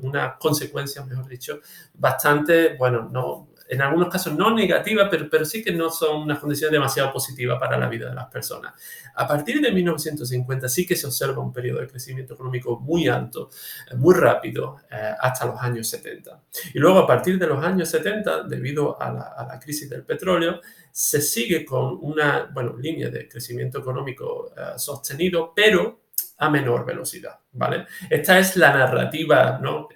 [0.00, 1.60] unas consecuencias, mejor dicho,
[1.94, 6.38] bastante, bueno, no en algunos casos no negativas, pero, pero sí que no son unas
[6.38, 8.74] condiciones demasiado positivas para la vida de las personas.
[9.14, 13.50] A partir de 1950 sí que se observa un periodo de crecimiento económico muy alto,
[13.90, 16.42] eh, muy rápido, eh, hasta los años 70.
[16.74, 20.60] Y luego a partir de los años 70, debido a la, crisis del petróleo,
[20.92, 26.02] se sigue con una bueno, línea de crecimiento económico eh, sostenido, pero
[26.38, 27.86] a menor velocidad, ¿vale?
[28.10, 29.88] Esta es la narrativa, ¿no?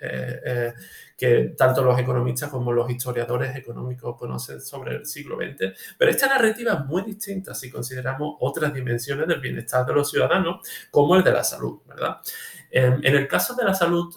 [1.20, 6.26] Que tanto los economistas como los historiadores económicos conocen sobre el siglo XX, pero esta
[6.28, 11.22] narrativa es muy distinta si consideramos otras dimensiones del bienestar de los ciudadanos, como el
[11.22, 12.22] de la salud, ¿verdad?
[12.70, 14.14] En, el caso de la salud,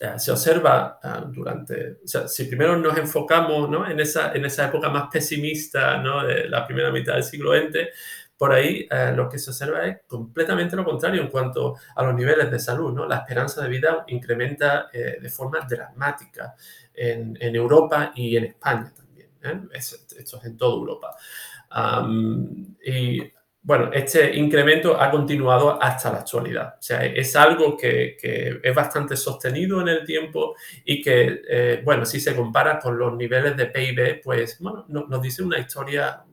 [0.00, 3.88] eh, se observa ah, durante, o sea, si primero nos enfocamos ¿no?
[3.88, 6.26] en, esa, en esa época más pesimista ¿no?
[6.26, 7.88] de la primera mitad del siglo XX,
[8.40, 12.14] por ahí eh, lo que se observa es completamente lo contrario en cuanto a los
[12.14, 12.90] niveles de salud.
[12.90, 13.06] ¿no?
[13.06, 16.54] La esperanza de vida incrementa eh, de forma dramática
[16.94, 19.68] en, Europa y en España también.
[19.74, 21.14] esto es en toda Europa.
[22.82, 23.30] y
[23.62, 26.76] bueno, este incremento ha continuado hasta la actualidad.
[26.78, 28.16] O sea, es algo que,
[28.62, 33.14] es bastante sostenido en el tiempo y que, eh, bueno, si se compara con los
[33.14, 36.29] niveles de PIB, pues, nos dice una historia eh,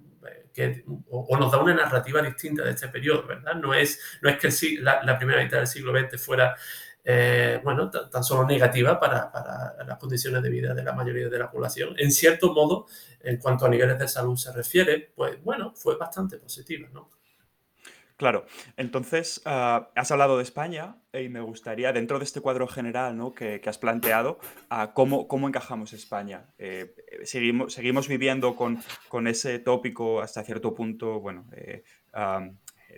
[0.57, 3.53] que, o, nos da una narrativa distinta de este periodo, ¿verdad?
[3.53, 6.55] No es, no es que la, primera mitad del siglo XX fuera,
[7.03, 11.37] eh, bueno, tan, solo negativa para, para, las condiciones de vida de la mayoría de
[11.37, 11.93] la población.
[11.99, 12.87] En cierto modo,
[13.21, 17.16] en cuanto a niveles de salud se refiere, pues, bueno, fue bastante positiva, ¿no?
[18.17, 23.15] Claro, entonces ah, has hablado de España y me gustaría, dentro de este cuadro general
[23.15, 23.35] ¿no?
[23.35, 24.39] que, has planteado,
[24.71, 26.47] uh, ¿cómo, ¿cómo, encajamos España?
[26.57, 31.83] Eh, seguimos, seguimos viviendo con, con, ese tópico hasta cierto punto, bueno, eh,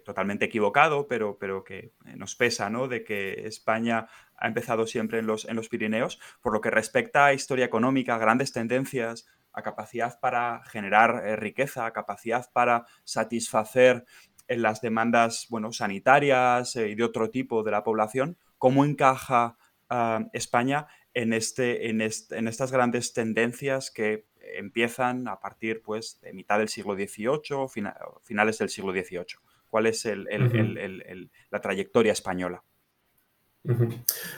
[0.05, 2.88] totalmente equivocado, pero, pero que nos pesa, ¿no?
[2.88, 6.19] De que España ha empezado siempre en los, en los Pirineos.
[6.41, 12.49] Por lo que respecta a historia económica, grandes tendencias, a capacidad para generar riqueza, capacidad
[12.53, 14.05] para satisfacer
[14.49, 19.57] en las demandas bueno, sanitarias eh, y de otro tipo de la población, ¿cómo encaja
[19.89, 26.33] ah, España en, este, en, en, estas grandes tendencias que empiezan a partir pues, de
[26.33, 27.67] mitad del siglo XVIII,
[28.23, 29.25] finales del siglo XVIII?
[29.69, 32.63] ¿Cuál es la trayectoria española?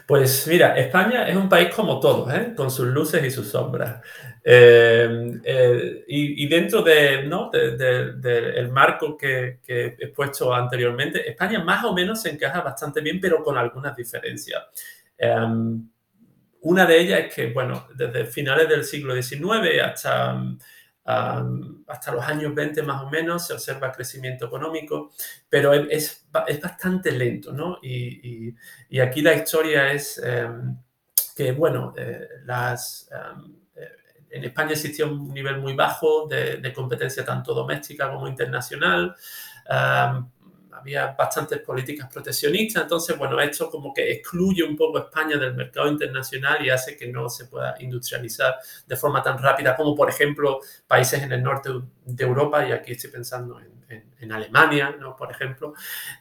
[0.07, 2.53] Pues mira, España es un país como todos, ¿eh?
[2.55, 4.01] con sus luces y sus sombras.
[4.43, 7.51] Eh, eh, y, dentro de, ¿no?
[7.51, 13.19] del marco que, que, he puesto anteriormente, España más o menos se encaja bastante bien,
[13.19, 14.63] pero con algunas diferencias.
[16.61, 20.35] una de ellas es que, bueno, desde finales del siglo XIX hasta
[21.03, 25.11] hasta los años 20 más o menos se observa crecimiento económico,
[25.49, 27.79] pero es, es bastante lento, ¿no?
[27.81, 28.53] Y,
[29.01, 30.77] aquí la historia es em,
[31.35, 33.09] que, bueno, eh, las,
[33.75, 33.87] eh,
[34.29, 39.15] en España existía un nivel muy bajo de competencia tanto doméstica como internacional
[40.81, 45.87] había bastantes políticas proteccionistas, entonces, bueno, esto como que excluye un poco España del mercado
[45.87, 50.59] internacional y hace que no se pueda industrializar de forma tan rápida como, por ejemplo,
[50.87, 51.69] países en el norte
[52.05, 53.80] de Europa, y aquí estoy pensando en,
[54.19, 55.15] en, Alemania, ¿no?
[55.15, 55.73] por ejemplo.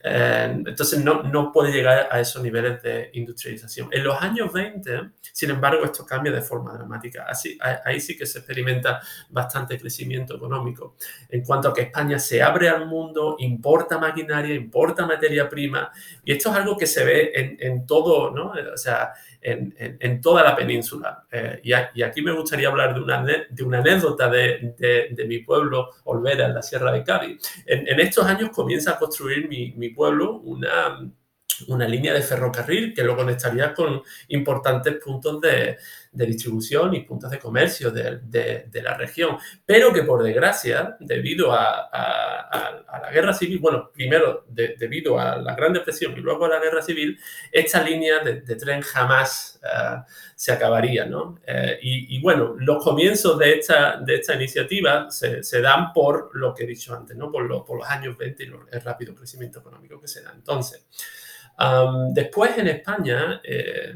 [0.03, 3.87] Eh, entonces no, no, puede llegar a esos niveles de industrialización.
[3.91, 7.25] En los años 20, sin embargo, esto cambia de forma dramática.
[7.27, 10.95] Así, ahí sí que se experimenta bastante crecimiento económico.
[11.29, 15.91] En cuanto a que España se abre al mundo, importa maquinaria, importa materia prima,
[16.25, 18.53] y esto es algo que se ve en, en todo, ¿no?
[18.73, 21.25] O sea, en, toda la península.
[21.31, 25.89] Eh, y, aquí me gustaría hablar de una, de una anécdota de, de, mi pueblo,
[26.05, 27.41] Olvera, en la Sierra de Cádiz.
[27.65, 31.11] En, estos años comienza a construir mi, mi pueblo una,
[31.67, 35.77] una línea de ferrocarril que lo conectaría con importantes puntos de,
[36.11, 41.89] distribución y puntos de comercio de, la región, pero que por desgracia, debido a,
[43.01, 46.81] la guerra civil, bueno, primero debido a la Gran Depresión y luego a la guerra
[46.81, 47.17] civil,
[47.51, 50.01] esta línea de, tren jamás eh,
[50.35, 51.39] se acabaría, ¿no?
[51.45, 56.95] Eh, y, bueno, los comienzos de esta, iniciativa se, dan por lo que he dicho
[56.95, 57.31] antes, ¿no?
[57.31, 60.31] Por, por los años 20 y el rápido crecimiento económico que se da.
[60.33, 60.87] Entonces,
[62.13, 63.95] después en España, eh,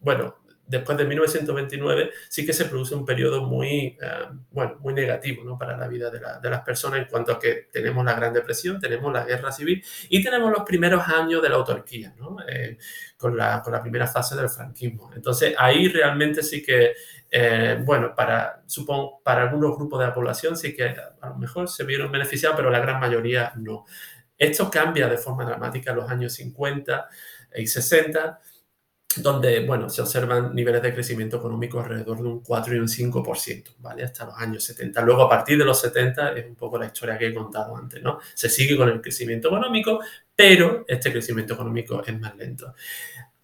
[0.00, 5.44] bueno, después de 1929 sí que se produce un periodo muy, eh, bueno, muy negativo
[5.44, 5.56] ¿no?
[5.56, 9.12] para la vida de, las personas en cuanto a que tenemos la Gran Depresión, tenemos
[9.12, 12.36] la Guerra Civil y tenemos los primeros años de la autarquía, ¿no?
[12.48, 12.78] Eh,
[13.16, 15.10] con, la, con, la, primera fase del franquismo.
[15.14, 16.92] Entonces ahí realmente sí que,
[17.30, 21.68] eh, bueno, para, supongo, para algunos grupos de la población sí que a lo mejor
[21.68, 23.84] se vieron beneficiados, pero la gran mayoría no.
[24.38, 27.08] Esto cambia de forma dramática en los años 50
[27.56, 28.40] y 60
[29.16, 33.76] donde, bueno, se observan niveles de crecimiento económico alrededor de un 4 y un 5%,
[33.78, 34.04] ¿vale?
[34.04, 35.00] Hasta los años 70.
[35.02, 38.02] Luego, a partir de los 70, es un poco la historia que he contado antes,
[38.02, 38.18] ¿no?
[38.34, 40.00] Se sigue con el crecimiento económico,
[40.34, 42.74] pero este crecimiento económico es más lento.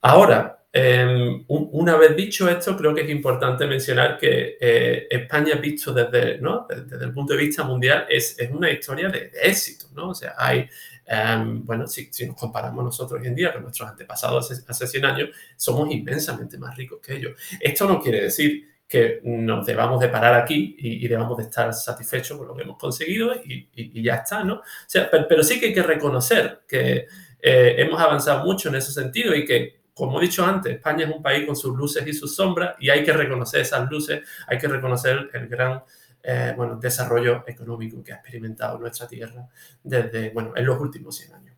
[0.03, 5.93] Ahora, em, una vez dicho esto, creo que es importante mencionar que eh, España, visto
[5.93, 6.67] desde, ¿no?
[6.69, 10.11] desde, el punto de vista mundial, es, es una historia de, de, éxito, ¿no?
[10.11, 10.69] O sea, hay
[11.05, 15.05] Em, bueno, si, nos comparamos nosotros hoy en día con nuestros antepasados hace, hace 100
[15.05, 17.39] años, somos inmensamente más ricos que ellos.
[17.61, 22.37] Esto no quiere decir que nos debamos de parar aquí y, debamos de estar satisfechos
[22.37, 24.57] con lo que hemos conseguido y, ya está, ¿no?
[24.57, 27.07] O sea, pero, sí que hay que reconocer que
[27.41, 31.15] eh, hemos avanzado mucho en ese sentido y que, como he dicho antes, España es
[31.15, 34.59] un país con sus luces y sus sombras y hay que reconocer esas luces, hay
[34.59, 35.83] que reconocer el gran
[36.23, 39.49] eh, bueno, desarrollo económico que ha experimentado nuestra tierra
[39.83, 41.57] desde, bueno, en los últimos 100 años.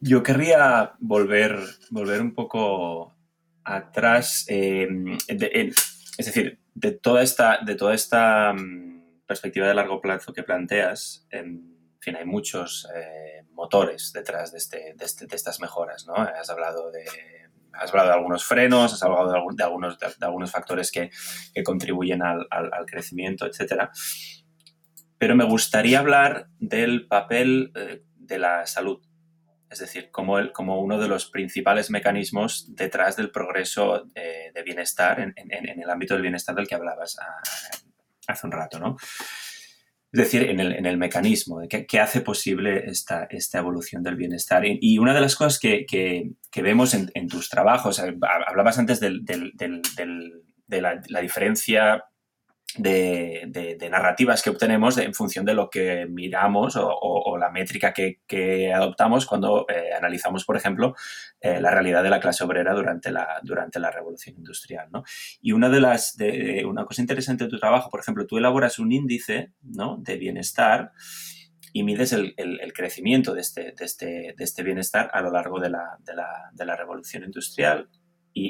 [0.00, 1.58] Yo querría volver,
[1.90, 3.14] volver un poco
[3.64, 10.32] atrás, em, es decir, de toda esta, de toda esta mm, perspectiva de largo plazo
[10.32, 11.26] que planteas,
[11.98, 16.14] en fin, hay muchos eh, motores detrás de, este, de, este, de, estas mejoras, ¿no?
[16.14, 17.04] Has hablado de,
[17.72, 21.10] has hablado de algunos frenos, has hablado de, algunos, de, algunos factores que,
[21.52, 23.88] que contribuyen al, al, crecimiento, etc.
[25.18, 29.02] Pero me gustaría hablar del papel eh, de la salud
[29.70, 34.62] es decir, como, el, como uno de los principales mecanismos detrás del progreso eh, de
[34.62, 37.42] bienestar en, en, en, el ámbito del bienestar del que hablabas ah,
[38.28, 38.96] hace un rato, ¿no?
[40.10, 44.64] Es decir, en el, en el mecanismo, que, hace posible esta, esta, evolución del bienestar.
[44.64, 48.16] Y, una de las cosas que, que, vemos en, tus trabajos, eh,
[48.46, 49.24] hablabas antes del,
[50.68, 52.04] de la, diferencia
[52.76, 59.26] de, narrativas que obtenemos en función de lo que miramos o, la métrica que, adoptamos
[59.26, 60.94] cuando eh, analizamos, por ejemplo,
[61.40, 64.88] eh, la realidad de la clase obrera durante la, durante la revolución industrial.
[64.90, 65.04] ¿no?
[65.40, 68.78] Y una de las, de, una cosa interesante de tu trabajo, por ejemplo, tú elaboras
[68.78, 69.96] un índice ¿no?
[69.98, 70.92] de bienestar
[71.72, 75.60] y mides el, el, crecimiento de este, de, este, de este bienestar a lo largo
[75.60, 77.88] de la, de la, de la revolución industrial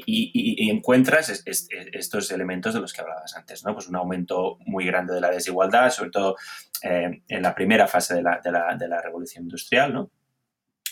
[0.06, 3.74] y, encuentras es, es, estos elementos de los que hablabas antes, ¿no?
[3.74, 6.36] Pues un aumento muy grande de la desigualdad, sobre todo
[6.82, 10.10] eh, en la primera fase de la, revolución industrial, ¿no?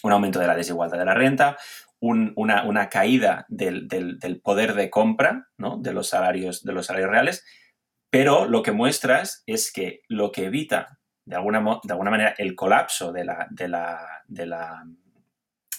[0.02, 1.56] Un aumento de la desigualdad de la renta,
[2.00, 3.88] un, una, caída del,
[4.42, 5.78] poder de compra, ¿no?
[5.78, 7.44] De los salarios, de los salarios reales,
[8.10, 12.54] pero lo que muestras es que lo que evita de alguna, de alguna manera el
[12.54, 14.84] colapso de la, de la, de la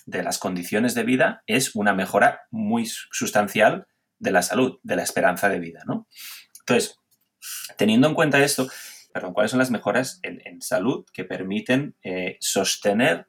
[0.07, 3.85] de las condiciones de vida es una mejora muy sustancial
[4.17, 6.07] de la salud, de la esperanza de vida, ¿no?
[6.61, 6.97] Entonces,
[7.77, 8.67] teniendo en cuenta esto,
[9.13, 13.27] perdón, ¿cuáles son las mejoras en, salud que permiten eh, sostener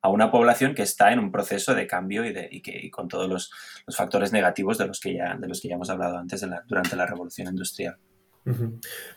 [0.00, 2.90] a una población que está en un proceso de cambio y, de, y que, y
[2.90, 3.50] con todos los,
[3.94, 7.06] factores negativos de los que ya, de los que ya hemos hablado antes durante la
[7.06, 7.98] revolución industrial?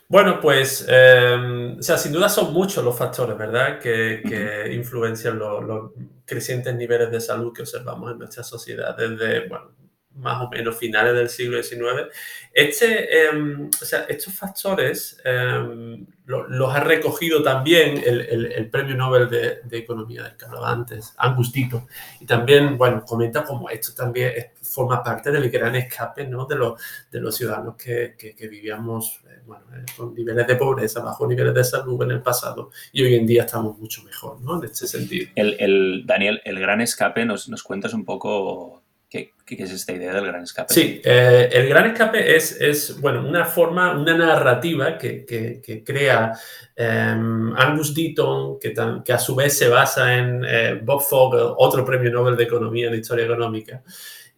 [0.08, 5.38] Bueno, pues, eh, o sea, sin duda son muchos los factores, ¿verdad?, que, que influencian
[5.38, 5.92] los, los,
[6.24, 9.70] crecientes niveles de salud que observamos en nuestra sociedad desde, bueno,
[10.18, 12.12] más o menos finales del siglo XIX.
[12.52, 18.70] Este, eh, o sea, estos factores eh, lo, los ha recogido también el, el, el
[18.70, 21.86] Premio Nobel de, de, Economía del que hablaba antes, Angus Deaton,
[22.20, 26.46] y también, bueno, comenta como esto también es, forma parte del gran escape ¿no?
[26.46, 29.64] de, los, de los ciudadanos que, que, que vivíamos eh, bueno,
[29.96, 33.44] con niveles de pobreza, bajo niveles de salud en el pasado, y hoy en día
[33.44, 34.58] estamos mucho mejor, ¿no?
[34.58, 35.28] En este sentido.
[35.34, 39.94] El, el Daniel, el gran escape, nos, nos cuentas un poco ¿Qué, ¿Qué, es esta
[39.94, 40.74] idea del gran escape?
[40.74, 45.82] Sí, eh, el gran escape es, es, bueno, una forma, una narrativa que, que, que
[45.82, 46.38] crea
[46.76, 47.14] eh,
[47.56, 51.86] Angus Deaton, que, tan, que, a su vez se basa en eh, Bob Fogel, otro
[51.86, 53.82] premio Nobel de Economía en Historia Económica.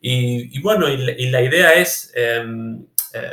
[0.00, 3.30] Y, y bueno, y, y, la idea es em, eh,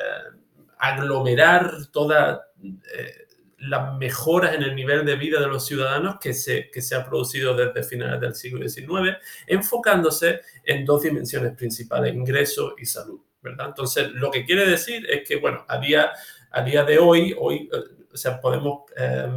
[0.78, 3.28] aglomerar toda eh,
[3.60, 7.06] las mejoras en el nivel de vida de los ciudadanos que se, que se ha
[7.06, 13.22] producido desde finales del siglo XIX, enfocándose en dos dimensiones principales, ingreso y salud.
[13.42, 13.68] ¿verdad?
[13.68, 16.12] Entonces, lo que quiere decir es que, bueno, a día,
[16.52, 17.70] a día de hoy, hoy
[18.12, 19.28] o sea, podemos eh,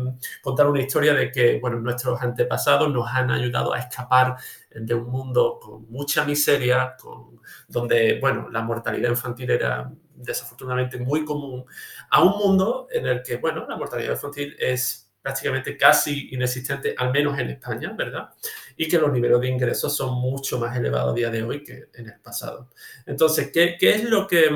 [0.42, 4.36] contar una historia de que, bueno, nuestros antepasados nos han ayudado a escapar
[4.70, 11.24] de un mundo con mucha miseria, con, donde, bueno, la mortalidad infantil era desafortunadamente muy
[11.24, 11.64] común,
[12.10, 17.12] a un mundo en el que, bueno, la mortalidad infantil es prácticamente casi inexistente, al
[17.12, 18.30] menos en España, ¿verdad?
[18.76, 21.88] Y que los niveles de ingresos son mucho más elevados a día de hoy que
[21.92, 22.70] en el pasado.
[23.04, 24.48] Entonces, ¿qué, qué es lo que...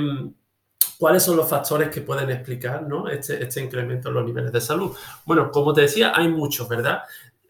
[0.98, 3.08] ¿Cuáles son los factores que pueden explicar ¿no?
[3.08, 4.94] este, este incremento en los niveles de salud?
[5.24, 7.02] Bueno, como te decía, hay muchos, ¿verdad?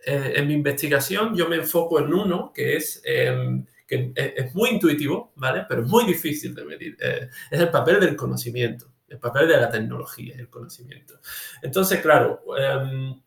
[0.07, 3.03] Eh, en mi investigación yo me enfoco en uno que es...
[3.05, 5.67] Eh, que es muy intuitivo, ¿vale?
[5.69, 6.97] Pero es muy difícil de medir.
[7.01, 11.21] Eh, es el papel del conocimiento, el papel de la tecnología, el conocimiento.
[11.63, 13.21] Entonces, claro, um,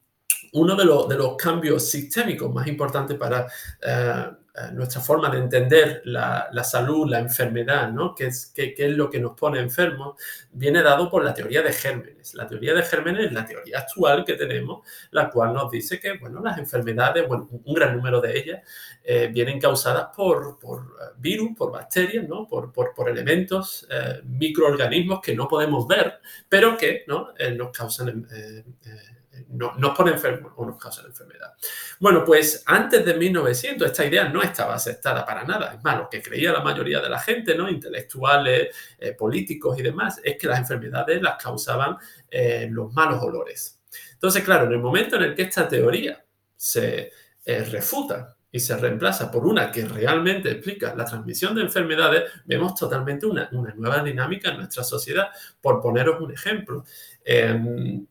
[0.54, 4.36] uno de, lo, de, los cambios sistémicos más importantes para uh,
[4.74, 8.16] nuestra forma de entender la, la salud, la enfermedad, ¿no?
[8.16, 10.20] ¿Qué es, qué, es lo que nos pone enfermos?
[10.52, 12.34] Viene dado por la teoría de gérmenes.
[12.34, 16.18] La teoría de gérmenes es la teoría actual que tenemos, la cual nos dice que,
[16.18, 18.62] bueno, las enfermedades, bueno, un gran número de ellas
[19.04, 22.48] eh, vienen causadas por, por, virus, por bacterias, ¿no?
[22.48, 27.30] Por, por, por elementos, eh, microorganismos que no podemos ver, pero que, ¿no?
[27.38, 28.28] Eh, nos causan
[29.50, 31.54] no, nos pone enfermos o nos causa la enfermedad.
[32.00, 35.74] Bueno, pues antes de 1900 esta idea no estaba aceptada para nada.
[35.74, 37.70] Es más, lo que creía la mayoría de la gente, ¿no?
[37.70, 41.98] intelectuales, eh, políticos y demás, es que las enfermedades las causaban
[42.30, 43.80] eh, los malos olores.
[44.14, 46.24] Entonces, claro, en el momento en el que esta teoría
[46.56, 47.12] se
[47.46, 52.74] eh, refuta y se reemplaza por una que realmente explica la transmisión de enfermedades, vemos
[52.76, 55.30] totalmente una, nueva dinámica en nuestra sociedad.
[55.62, 56.84] Por poneros un ejemplo,
[57.24, 58.06] em,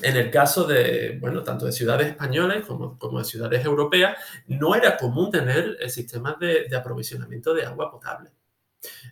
[0.00, 4.16] en el caso de, bueno, tanto de ciudades españolas como, como de ciudades europeas,
[4.46, 8.30] no era común tener eh, sistemas de, de aprovisionamiento de agua potable,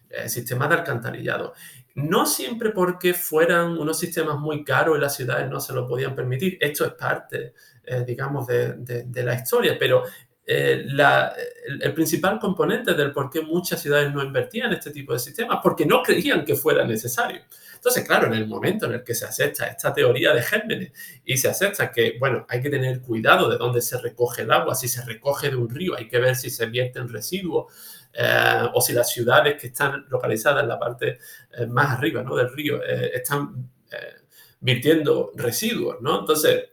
[0.08, 1.54] eh, sistemas de alcantarillado.
[1.94, 6.14] No siempre porque fueran unos sistemas muy caros y las ciudades no se lo podían
[6.14, 6.56] permitir.
[6.60, 7.54] Esto es parte,
[7.84, 8.74] eh, digamos, de,
[9.04, 10.04] de, la historia, pero
[10.46, 11.32] la,
[11.80, 15.60] el, principal componente del por qué muchas ciudades no invertían en este tipo de sistemas,
[15.62, 17.42] porque no creían que fuera necesario.
[17.80, 20.92] Entonces, claro, en el momento en el que se acepta esta teoría de gérmenes
[21.24, 24.74] y se acepta que, bueno, hay que tener cuidado de dónde se recoge el agua,
[24.74, 27.72] si se recoge de un río, hay que ver si se vierten residuos
[28.12, 31.20] eh, o si las ciudades que están localizadas en la parte
[31.56, 32.36] eh, más arriba ¿no?
[32.36, 33.70] del río eh, están
[34.60, 36.20] virtiendo residuos, ¿no?
[36.20, 36.68] Entonces,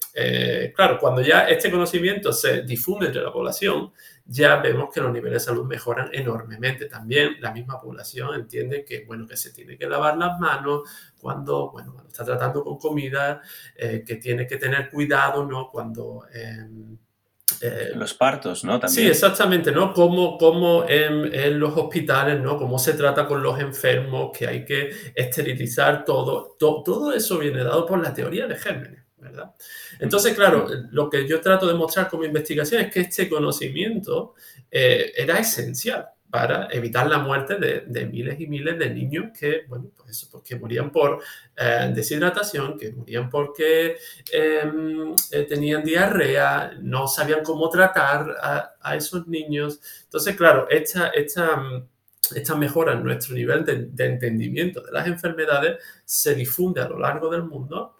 [0.75, 3.91] claro, cuando ya este conocimiento se difunde entre la población,
[4.29, 6.87] ya vemos que los niveles de salud mejoran enormemente.
[6.87, 10.81] También la misma población entiende que, bueno, que se tiene que lavar las manos
[11.19, 13.41] cuando, bueno, está tratando con comida,
[13.75, 15.69] eh, que tiene que tener cuidado, ¿no?
[15.71, 16.25] Cuando...
[16.33, 16.97] Em,
[17.61, 18.79] eh, los partos, ¿no?
[18.79, 19.05] También.
[19.05, 19.93] Sí, exactamente, ¿no?
[19.93, 22.57] Como, como en, los hospitales, ¿no?
[22.57, 26.55] Cómo se trata con los enfermos, que hay que esterilizar todo.
[26.57, 29.51] todo eso viene dado por la teoría de gérmenes, ¿verdad?
[29.99, 34.35] Entonces, claro, lo que yo trato de mostrar como investigación es que este conocimiento
[34.69, 39.91] eh, era esencial para evitar la muerte de, miles y miles de niños que, bueno,
[39.95, 41.21] pues eso, porque morían por
[41.55, 43.97] eh, deshidratación, que morían porque
[44.31, 49.79] em, eh, tenían diarrea, no sabían cómo tratar a, esos niños.
[50.03, 51.61] Entonces, claro, esta, esta,
[52.35, 57.29] esta mejora en nuestro nivel de entendimiento de las enfermedades se difunde a lo largo
[57.29, 57.97] del mundo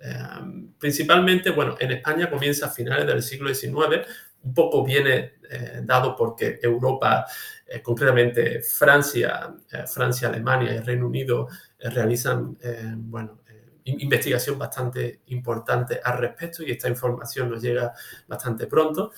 [0.00, 4.06] Em, principalmente, bueno, en España comienza a finales del siglo XIX,
[4.42, 7.26] un poco viene eh, dado porque Europa,
[7.66, 11.48] eh, concretamente Francia, eh, Francia, Alemania y Reino Unido
[11.78, 12.56] realizan,
[12.96, 13.40] bueno,
[13.84, 17.92] investigación bastante importante al respecto y esta información nos llega
[18.28, 19.12] bastante pronto.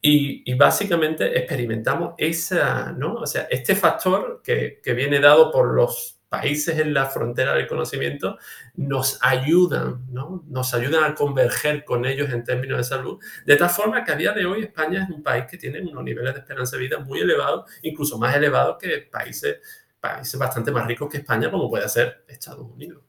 [0.00, 3.14] Y, y, básicamente experimentamos esa, ¿no?
[3.14, 7.68] O sea, este factor que, que viene dado por los países en la frontera del
[7.68, 8.38] conocimiento
[8.74, 10.42] nos ayudan, ¿no?
[10.48, 14.16] Nos ayudan a converger con ellos en términos de salud, de tal forma que a
[14.16, 16.98] día de hoy España es un país que tiene unos niveles de esperanza de vida
[16.98, 19.58] muy elevados, incluso más elevados que países,
[20.00, 23.02] países bastante más ricos que España, como puede ser Estados Unidos.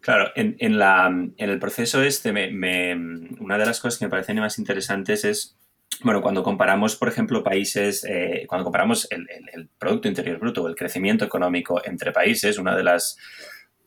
[0.00, 4.38] Claro, en, en, la, en el proceso este, una de las cosas que me parecen
[4.38, 5.56] más interesantes es
[6.02, 9.26] bueno, cuando comparamos, por ejemplo, países, eh, cuando comparamos el,
[9.78, 13.16] Producto Interior Bruto el crecimiento económico entre países, una de, las,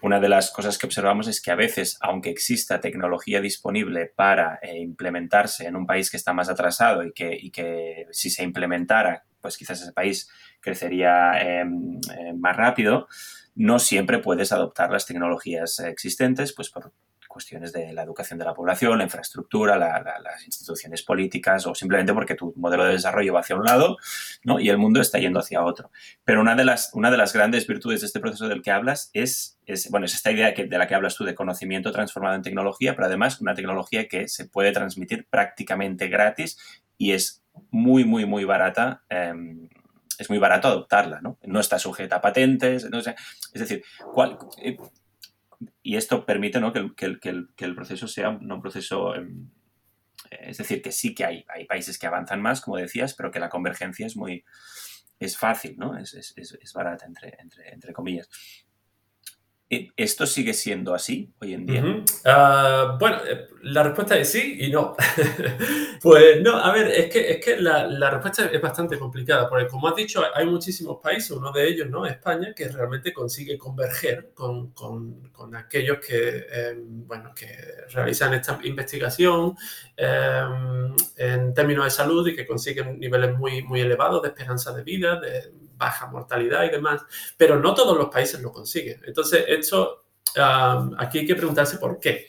[0.02, 4.60] una de las cosas que observamos es que a veces, aunque exista tecnología disponible para
[4.62, 8.44] eh, implementarse en un país que está más atrasado y que, y que si se
[8.44, 10.30] implementara, pues quizás ese país
[10.62, 13.08] crecería em, eh, más rápido,
[13.56, 16.94] no siempre puedes adoptar las tecnologías existentes, pues por,
[17.38, 22.34] cuestiones de la educación de la población, la infraestructura, las instituciones políticas o simplemente porque
[22.34, 23.98] tu modelo de desarrollo va hacia un lado
[24.44, 24.60] ¿no?
[24.60, 25.92] y el mundo está yendo hacia otro.
[26.26, 29.12] Pero una de las, una de las grandes virtudes de este proceso del que hablas
[29.14, 32.36] es, es, bueno, es esta idea que, de la que hablas tú de conocimiento transformado
[32.36, 36.58] en tecnología, pero además una tecnología que se puede transmitir prácticamente gratis
[36.98, 39.04] y es muy, muy, muy barata.
[39.10, 39.70] Em,
[40.18, 41.38] es muy barato adoptarla, ¿no?
[41.44, 43.14] No está sujeta a patentes, no es
[43.54, 43.84] decir,
[44.16, 44.76] ¿cuál, eh,
[45.82, 46.72] y esto permite ¿no?
[46.72, 49.16] que, el, proceso sea un proceso...
[49.16, 49.50] Em,
[50.32, 53.40] es decir, que sí que hay, hay países que avanzan más, como decías, pero que
[53.40, 54.44] la convergencia es muy...
[55.20, 55.98] es fácil, ¿no?
[55.98, 58.30] Es, es, barata, entre, entre, entre comillas.
[59.70, 61.84] Eh, ¿Esto sigue siendo así hoy en día?
[62.24, 64.96] Ah, bueno, eh, la respuesta es sí y no.
[66.02, 69.68] pues no, a ver, es que, es que la, la, respuesta es bastante complicada, porque
[69.68, 72.06] como has dicho, hay muchísimos países, uno de ellos, ¿no?
[72.06, 77.48] España, que realmente consigue converger con, con, con aquellos que, em, bueno, que
[77.90, 79.54] realizan esta investigación
[79.98, 84.84] em, en términos de salud y que consiguen niveles muy, muy elevados de esperanza de
[84.84, 87.04] vida, de baja mortalidad y demás,
[87.38, 89.02] pero no todos los países lo consiguen.
[89.06, 90.06] Entonces, esto,
[90.98, 92.28] aquí hay que preguntarse por qué.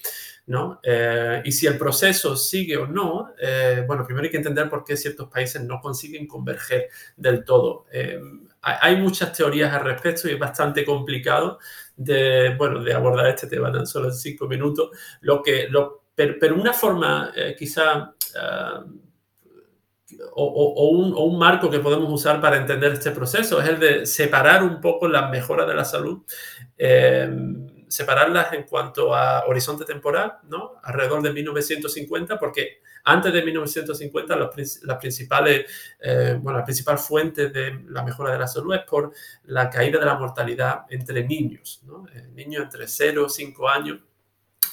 [0.48, 0.80] ¿no?
[0.82, 4.82] Eh, y si el proceso sigue o no, eh, bueno, primero hay que entender por
[4.82, 7.84] qué ciertos países no consiguen converger del todo.
[7.92, 8.18] Eh,
[8.62, 11.58] hay muchas teorías al respecto y es bastante complicado
[11.96, 14.90] de, bueno, de abordar este tema tan solo en cinco minutos.
[15.20, 18.14] Lo que, lo, pero, una forma quizá
[20.32, 24.80] o, un, marco que podemos usar para entender este proceso es el de separar un
[24.80, 26.22] poco las mejoras de la salud,
[26.76, 30.74] em, separarlas en cuanto a horizonte temporal, ¿no?
[30.82, 35.66] Alrededor de 1950, porque antes de 1950 las, principales,
[36.00, 39.12] eh, bueno, la principal fuente de la mejora de la salud es por
[39.44, 41.82] la caída de la mortalidad entre niños.
[42.14, 43.98] Eh, niños entre 0 y 5 años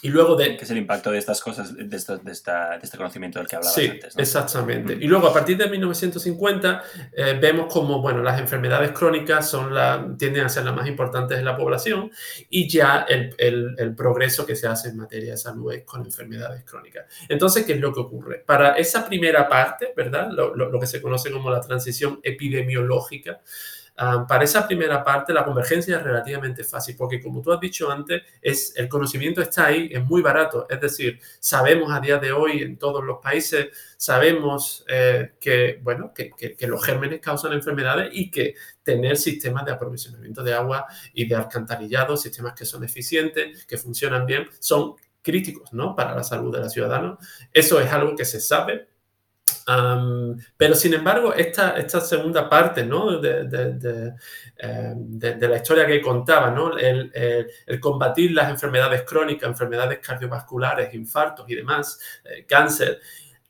[0.06, 0.56] y luego de...
[0.56, 4.16] Que es el impacto de estas cosas, de, este conocimiento del que hablabas sí, antes.
[4.16, 4.96] exactamente.
[4.96, 5.02] Mm.
[5.02, 10.06] Y luego a partir de 1950 eh, vemos como, bueno, las enfermedades crónicas son la,
[10.16, 12.12] tienden a ser las más importantes en la población
[12.52, 16.64] y ya el, el, progreso que se hace en materia de salud es con enfermedades
[16.66, 17.06] crónicas.
[17.28, 18.44] Entonces, ¿qué es lo que ocurre?
[18.46, 20.30] Para esa primera parte, ¿verdad?
[20.32, 23.42] Lo, lo, lo que se conoce como la transición epidemiológica,
[23.96, 28.24] para esa primera parte, la convergencia es relativamente fácil, porque como tú has dicho antes,
[28.42, 30.68] es, el conocimiento está ahí, es muy barato.
[30.70, 36.14] Es decir, sabemos a día de hoy en todos los países, sabemos eh, que, bueno,
[36.14, 41.26] que, que, los gérmenes causan enfermedades y que tener sistemas de aprovisionamiento de agua y
[41.26, 45.96] de alcantarillado, sistemas que son eficientes, que funcionan bien, son críticos ¿no?
[45.96, 47.18] para la salud de los ciudadanos.
[47.52, 48.88] Eso es algo que se sabe,
[50.58, 53.20] pero sin embargo, esta, esta segunda parte ¿no?
[53.20, 54.14] de, de,
[54.58, 56.78] em, la historia que contaba, ¿no?
[56.78, 57.12] El,
[57.66, 63.00] el, combatir las enfermedades crónicas, enfermedades cardiovasculares, infartos y demás, eh, cáncer,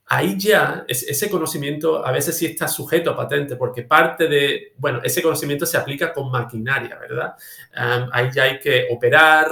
[0.07, 5.01] ahí ya ese conocimiento a veces sí está sujeto a patente porque parte de, bueno,
[5.03, 7.33] ese conocimiento se aplica con maquinaria, ¿verdad?
[8.11, 9.49] ahí ya hay que operar,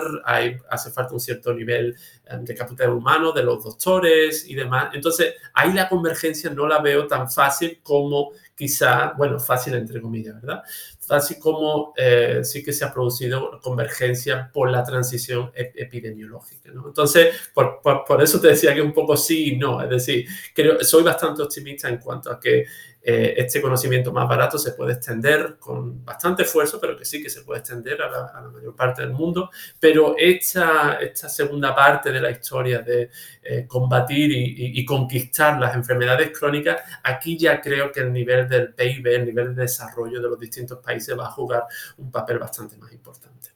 [0.69, 1.95] hace falta un cierto nivel
[2.39, 4.91] de capital humano de los doctores y demás.
[4.93, 10.35] Entonces, ahí la convergencia no la veo tan fácil como quizá, bueno, fácil entre comillas,
[10.35, 10.61] ¿verdad?
[11.09, 16.71] Así como eh, sí que se ha producido convergencia por la transición epidemiológica.
[16.71, 16.87] ¿no?
[16.87, 19.81] Entonces, por, por, eso te decía que un poco sí y no.
[19.81, 22.65] Es decir, creo, soy bastante optimista en cuanto a que
[23.05, 27.29] eh, este conocimiento más barato se puede extender con bastante esfuerzo, pero que sí que
[27.29, 29.49] se puede extender a la, mayor parte del mundo.
[29.77, 33.09] Pero esta, esta, segunda parte de la historia de
[33.43, 39.07] eh, combatir y, conquistar las enfermedades crónicas, aquí ya creo que el nivel del PIB,
[39.07, 41.63] el nivel de desarrollo de los distintos países va a jugar
[41.97, 43.49] un papel bastante más importante.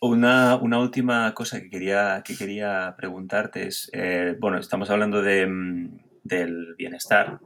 [0.00, 5.46] Una, una, última cosa que quería, que quería preguntarte es, eh, bueno, estamos hablando de,
[5.46, 7.38] mm, del bienestar,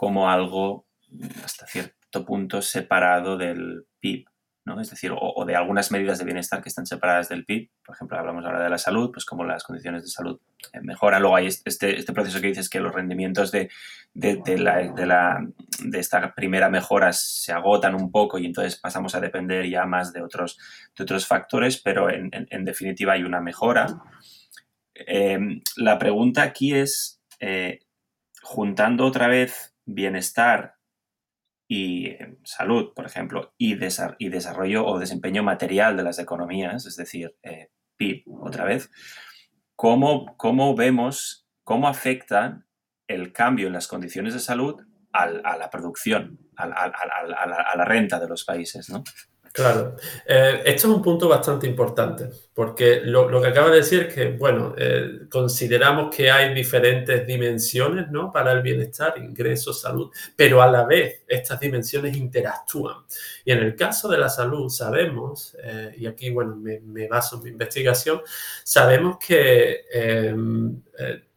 [0.00, 0.86] como algo
[1.44, 4.24] hasta cierto punto separado del PIB,
[4.64, 4.80] ¿no?
[4.80, 7.68] Es decir, o, de algunas medidas de bienestar que están separadas del PIB.
[7.84, 10.40] Por ejemplo, hablamos ahora de la salud, pues como las condiciones de salud
[10.72, 11.20] eh, mejoran.
[11.20, 13.68] Luego hay este, este proceso que dices que los rendimientos de,
[14.14, 15.46] de, la,
[15.84, 20.14] de esta primera mejora se agotan un poco y entonces pasamos a depender ya más
[20.14, 20.56] de otros,
[20.96, 24.00] de otros factores, pero en, en, definitiva hay una mejora.
[24.94, 27.80] Eh, la pregunta aquí es, eh,
[28.40, 30.74] juntando otra vez bienestar
[31.68, 37.36] y eh, salud, por ejemplo, y, desarrollo o desempeño material de las economías, es decir,
[37.42, 38.90] eh, PIB, otra vez,
[39.76, 42.66] ¿cómo, cómo vemos, cómo afecta
[43.06, 44.82] el cambio en las condiciones de salud
[45.12, 49.02] a la producción, a, a, la renta de los países, ¿no?
[49.52, 49.96] Claro,
[50.26, 54.28] eh, esto es un punto bastante importante, porque lo, que acaba de decir es que,
[54.30, 58.30] bueno, eh, consideramos que hay diferentes dimensiones ¿no?
[58.30, 62.98] para el bienestar, ingresos, salud, pero a la vez estas dimensiones interactúan.
[63.44, 67.42] Y en el caso de la salud sabemos, eh, y aquí, bueno, me, baso en
[67.42, 68.20] mi investigación,
[68.62, 69.86] sabemos que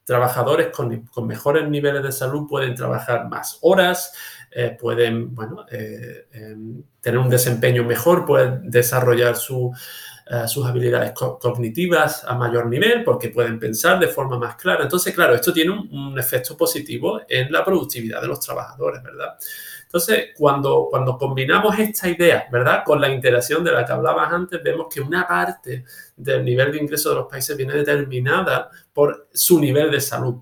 [0.03, 4.13] trabajadores con, con mejores niveles de salud pueden trabajar más horas,
[4.55, 12.23] eh, pueden bueno, eh, em, tener un desempeño mejor, pueden desarrollar eh, sus habilidades cognitivas
[12.23, 14.83] a mayor nivel porque pueden pensar de forma más clara.
[14.83, 19.35] Entonces, claro, esto tiene un, efecto positivo en la productividad de los trabajadores, ¿verdad?
[19.83, 22.83] Entonces, cuando, cuando combinamos esta idea, ¿verdad?
[22.85, 25.83] Con la interacción de la que hablabas antes, vemos que una parte
[26.15, 30.35] del nivel de ingreso de los países viene determinada por su nivel de salud.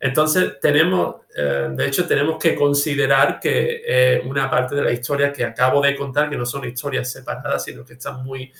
[0.00, 5.32] Entonces, tenemos, eh, de hecho, tenemos que considerar que eh, una parte de la historia
[5.32, 8.52] que acabo de contar, que no son historias separadas, sino que están muy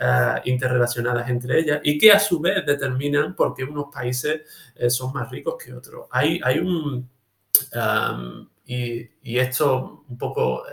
[0.00, 4.42] eh, interrelacionadas entre ellas y que a su vez determinan por qué unos países
[4.88, 6.06] son más ricos que otros.
[6.10, 7.08] Hay, hay un...
[7.72, 10.64] Um, y, esto un poco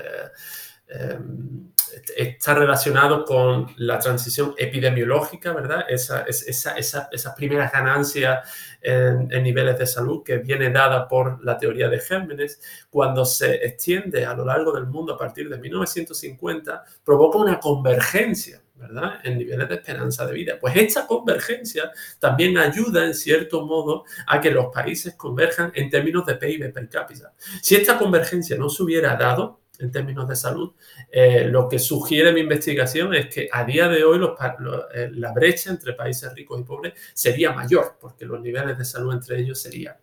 [2.16, 5.86] está relacionado con la transición epidemiológica, ¿verdad?
[5.90, 8.50] Esa, esa, esa, primeras ganancias
[8.82, 14.26] en, niveles de salud que viene dada por la teoría de gérmenes, cuando se extiende
[14.26, 19.20] a lo largo del mundo a partir de 1950, provoca una convergencia ¿verdad?
[19.24, 20.58] En niveles de esperanza de vida.
[20.60, 26.26] Pues esta convergencia también ayuda, en cierto modo, a que los países converjan en términos
[26.26, 27.32] de PIB per cápita.
[27.62, 30.74] Si esta convergencia no se hubiera dado, en términos de salud,
[31.12, 34.20] eh, lo que sugiere mi investigación es que a día de hoy
[34.94, 39.14] eh, la brecha entre países ricos y pobres sería mayor, porque los niveles de salud
[39.14, 39.96] entre ellos serían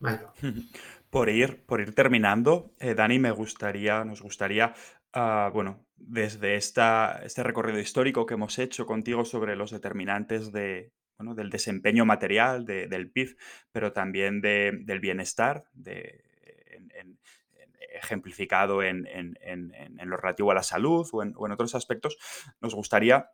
[0.00, 0.32] mayor.
[1.10, 4.74] Por ir, por ir terminando, eh, Dani, me gustaría, nos gustaría,
[5.12, 10.92] ah, bueno, desde esta, este recorrido histórico que hemos hecho contigo sobre los determinantes de,
[11.18, 13.36] bueno, del desempeño material del PIB,
[13.72, 16.29] pero también del bienestar, de,
[18.02, 19.06] ejemplificado en,
[20.04, 22.16] lo relativo a la salud o en, otros aspectos,
[22.60, 23.30] nos gustaría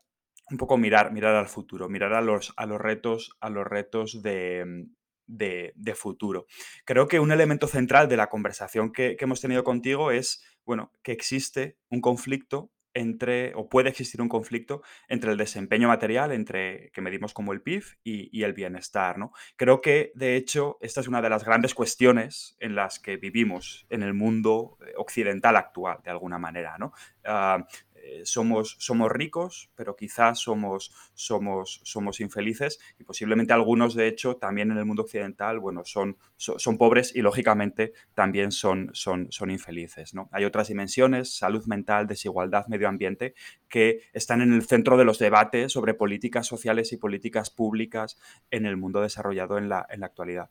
[0.50, 4.22] un poco mirar, mirar al futuro, mirar a los, a los retos, a los retos
[4.22, 4.86] de,
[5.26, 6.46] de, futuro.
[6.84, 11.12] Creo que un elemento central de la conversación que, hemos tenido contigo es, bueno, que
[11.12, 17.02] existe un conflicto entre, o puede existir un conflicto entre el desempeño material, entre que
[17.02, 19.32] medimos como el PIB y, el bienestar, ¿no?
[19.56, 23.86] Creo que, de hecho, esta es una de las grandes cuestiones en las que vivimos
[23.90, 26.92] en el mundo eh, occidental actual, de alguna manera, ¿no?
[27.24, 27.66] Ah,
[28.08, 34.36] eh, somos, somos ricos, pero quizás somos, somos, somos infelices y posiblemente algunos, de hecho,
[34.36, 39.50] también en el mundo occidental, bueno, son, son, pobres y lógicamente también son, son, son
[39.50, 40.14] infelices.
[40.14, 40.28] ¿no?
[40.30, 43.34] Hay otras dimensiones, salud mental, desigualdad, medio ambiente,
[43.68, 48.18] que están en el centro de los debates sobre políticas sociales y políticas públicas
[48.50, 50.50] en el mundo desarrollado en la, en la actualidad.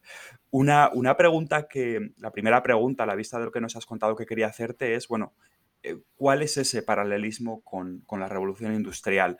[0.51, 3.85] Una, una pregunta que, la primera pregunta a la vista de lo que nos has
[3.85, 5.33] contado que quería hacerte es, bueno,
[6.17, 9.37] ¿Cuál es ese paralelismo con, la revolución industrial?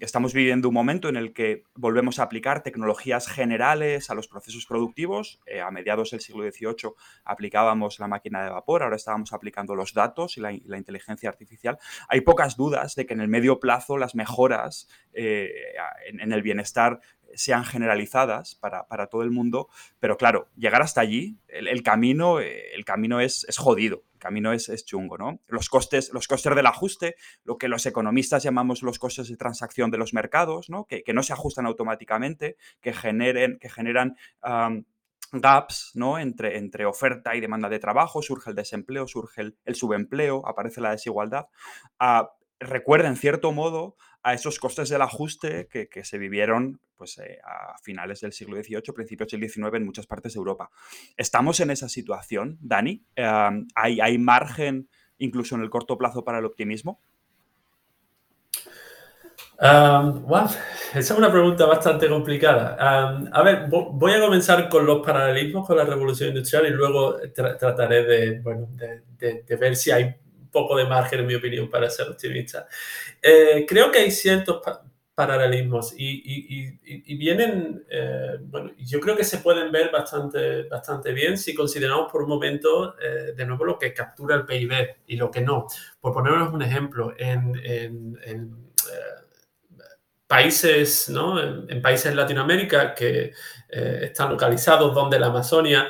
[0.00, 4.66] estamos viviendo un momento en el que volvemos a aplicar tecnologías generales a los procesos
[4.66, 5.40] productivos.
[5.46, 6.92] Eh, a mediados del siglo XVIII
[7.24, 11.78] aplicábamos la máquina de vapor, ahora estábamos aplicando los datos y la, inteligencia artificial.
[12.08, 15.50] Hay pocas dudas de que en el medio plazo las mejoras eh,
[16.06, 17.00] en, el bienestar
[17.34, 19.68] sean generalizadas para, todo el mundo,
[20.00, 25.18] pero claro, llegar hasta allí, el, camino, el camino es, es jodido camino es, chungo,
[25.18, 25.40] ¿no?
[25.48, 29.90] Los costes, los costes del ajuste, lo que los economistas llamamos los costes de transacción
[29.90, 30.86] de los mercados, ¿no?
[30.86, 34.16] Que, no se ajustan automáticamente, que, generen, que generan
[35.32, 36.18] gaps ¿no?
[36.18, 40.92] entre, entre oferta y demanda de trabajo, surge el desempleo, surge el, subempleo, aparece la
[40.92, 41.48] desigualdad.
[42.00, 42.26] Uh,
[42.62, 47.76] recuerda en cierto modo a esos costes del ajuste que, se vivieron pues, eh, a
[47.82, 50.70] finales del siglo XVIII, principios del XIX en muchas partes de Europa.
[51.16, 53.04] ¿Estamos en esa situación, Dani?
[53.16, 54.88] ¿hay, ¿hay, margen
[55.18, 57.00] incluso en el corto plazo para el optimismo?
[59.62, 60.58] esa
[60.94, 62.76] es una pregunta bastante complicada.
[62.80, 68.04] a ver, voy a comenzar con los paralelismos con la revolución industrial y luego trataré
[68.04, 70.16] de, bueno, de ver si hay
[70.52, 72.68] poco de margen, en mi opinión, para ser optimista.
[73.20, 74.60] Eh, creo que hay ciertos
[75.14, 81.54] paralelismos y, vienen, eh, bueno, yo creo que se pueden ver bastante, bastante bien si
[81.54, 85.40] consideramos por un momento, eh, de nuevo, lo que captura el PIB y lo que
[85.40, 85.66] no.
[86.00, 87.52] Por ponernos un ejemplo, en,
[90.26, 91.40] países, ¿no?
[91.68, 93.32] En, países de Latinoamérica que
[93.68, 95.88] están localizados donde la Amazonia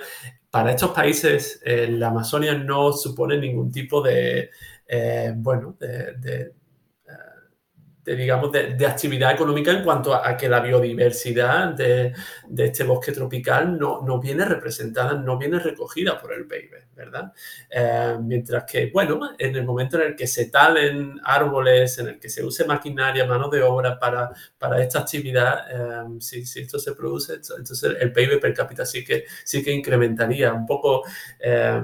[0.53, 4.50] para estos países eh, la Amazonia no supone ningún tipo de,
[4.86, 6.55] eh, bueno, de, de,
[8.05, 12.12] digamos, de, actividad económica en cuanto a, que la biodiversidad de,
[12.59, 17.32] este bosque tropical no, no, viene representada, no viene recogida por el PIB, ¿verdad?
[17.70, 22.18] Eh, mientras que, bueno, en el momento en el que se talen árboles, en el
[22.18, 26.78] que se use maquinaria, mano de obra para, para esta actividad, eh, si, si, esto
[26.78, 31.05] se produce, entonces el PIB per cápita sí que, sí que incrementaría un poco.
[31.38, 31.82] Eh,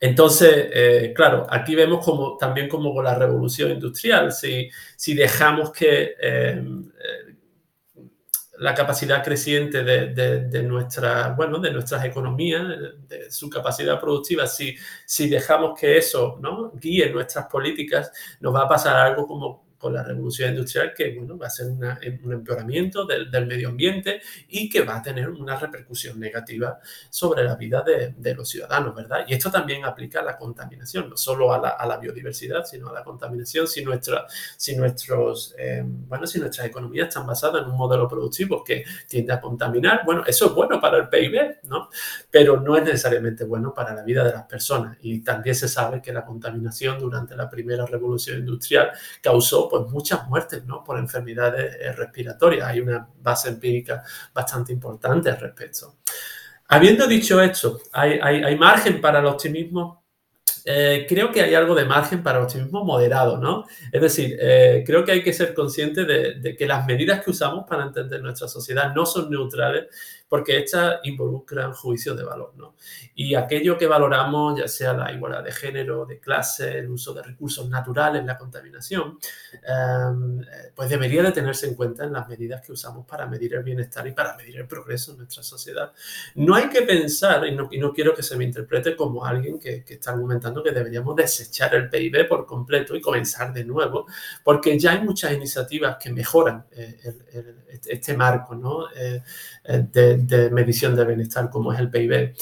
[0.00, 2.06] entonces, eh, claro, aquí vemos
[2.38, 4.70] también como con la revolución industrial, si,
[5.14, 7.34] dejamos que eh, eh,
[8.58, 12.64] la capacidad creciente de, nuestra, bueno, de nuestras economías,
[13.08, 16.70] de su capacidad productiva, si, si dejamos que eso ¿no?
[16.74, 21.38] guíe nuestras políticas, nos va a pasar algo como con la revolución industrial que bueno,
[21.38, 26.18] va a ser un empeoramiento del, medio ambiente y que va a tener una repercusión
[26.18, 29.24] negativa sobre la vida de, los ciudadanos, ¿verdad?
[29.26, 32.90] Y esto también aplica a la contaminación, no solo a la, a la biodiversidad, sino
[32.90, 33.66] a la contaminación.
[33.66, 34.26] Si, nuestra,
[34.56, 39.32] si, nuestros, eh, bueno, si nuestras economías están basadas en un modelo productivo que tiende
[39.32, 41.88] a contaminar, bueno, eso es bueno para el PIB, ¿no?
[42.30, 44.98] Pero no es necesariamente bueno para la vida de las personas.
[45.00, 48.90] Y también se sabe que la contaminación durante la primera revolución industrial
[49.22, 50.82] causó pues muchas muertes ¿no?
[50.82, 52.66] por enfermedades eh, respiratorias.
[52.66, 54.02] Hay una base empírica
[54.32, 55.96] bastante importante al respecto.
[56.68, 59.98] Habiendo dicho esto, ¿hay, hay, margen para el optimismo?
[60.70, 63.64] eh, creo que hay algo de margen para optimismo moderado, ¿no?
[63.90, 67.64] Es decir, eh, creo que hay que ser consciente de, que las medidas que usamos
[67.66, 69.86] para entender nuestra sociedad no son neutrales
[70.28, 72.74] porque estas involucran juicios de valor, ¿no?
[73.14, 77.22] Y aquello que valoramos, ya sea la igualdad de género, de clase, el uso de
[77.22, 79.18] recursos naturales, la contaminación,
[79.62, 83.62] em, pues debería de tenerse en cuenta en las medidas que usamos para medir el
[83.62, 85.92] bienestar y para medir el progreso en nuestra sociedad.
[86.34, 90.10] No hay que pensar, y no, quiero que se me interprete como alguien que, está
[90.12, 94.06] argumentando que deberíamos desechar el PIB por completo y comenzar de nuevo,
[94.44, 96.98] porque ya hay muchas iniciativas que mejoran eh,
[97.86, 98.90] este marco, ¿no?
[98.94, 99.22] Eh,
[99.70, 102.34] eh, de, medición de bienestar como es el PIB.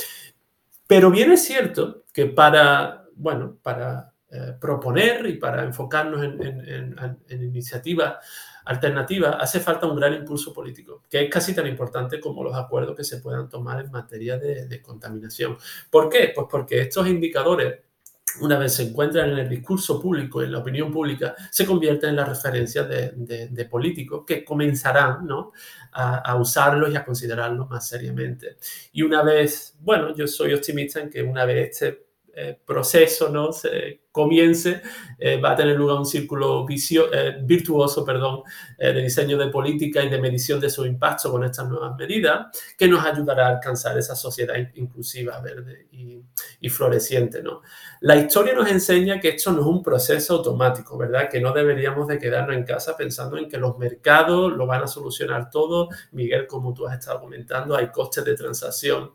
[0.87, 8.25] Pero bien es cierto que para, bueno, para eh, proponer y para enfocarnos en, iniciativas
[8.65, 12.97] alternativas hace falta un gran impulso político, que es casi tan importante como los acuerdos
[12.97, 15.57] que se puedan tomar en materia de, de contaminación.
[15.91, 16.33] ¿Por qué?
[16.33, 17.86] Pues porque estos indicadores
[18.41, 22.17] una vez se encuentran en el discurso público, en la opinión pública, se convierten en
[22.17, 25.29] las referencias de, políticos que comenzarán
[25.93, 28.57] a, usarlos y a considerarlos más seriamente.
[28.93, 32.06] Y una vez, bueno, yo soy optimista en que una vez este
[32.39, 33.51] eh, proceso ¿no?
[33.51, 34.83] se comience,
[35.19, 38.43] eh, va a tener lugar un círculo eh, virtuoso perdón,
[38.77, 42.89] de diseño de política y de medición de su impacto con estas nuevas medidas, que
[42.89, 46.23] nos ayudará a alcanzar esa sociedad inclusiva, verde y,
[46.61, 47.43] y floreciente.
[47.43, 47.63] ¿no?
[48.03, 51.31] La historia nos enseña que esto no es un proceso automático, ¿verdad?
[51.31, 54.87] Que no deberíamos de quedarnos en casa pensando en que los mercados lo van a
[54.87, 55.89] solucionar todo.
[56.13, 59.13] Miguel, como tú has estado comentando, hay costes de transacción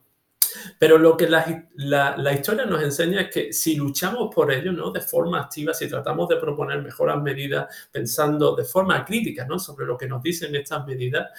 [0.77, 4.91] pero lo que la, historia nos enseña es que si luchamos por ello, ¿no?
[4.91, 9.59] De forma activa, si tratamos de proponer mejoras medidas pensando de forma crítica, ¿no?
[9.59, 11.29] Sobre lo que nos dicen estas medidas,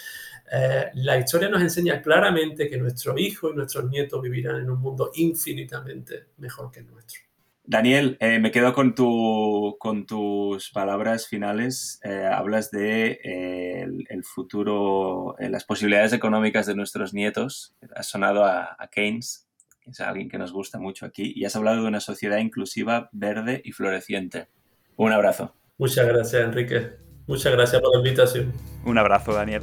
[0.50, 4.80] eh, la historia nos enseña claramente que nuestros hijos y nuestros nietos vivirán en un
[4.80, 7.31] mundo infinitamente mejor que el nuestro.
[7.64, 12.00] Daniel, eh, me quedo con, tu, con tus palabras finales.
[12.02, 17.74] Eh, hablas de eh, el, futuro, las posibilidades económicas de nuestros nietos.
[17.94, 19.48] Has sonado a, Keynes,
[19.80, 23.08] que es alguien que nos gusta mucho aquí, y has hablado de una sociedad inclusiva,
[23.12, 24.48] verde y floreciente.
[24.96, 25.54] Un abrazo.
[25.78, 26.90] Muchas gracias, Enrique.
[27.28, 28.52] Muchas gracias por la invitación.
[28.84, 29.62] Un abrazo, Daniel.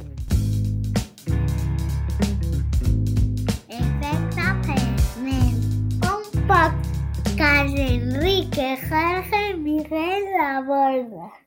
[7.42, 11.39] Enrique Jorge Miguel La Borda.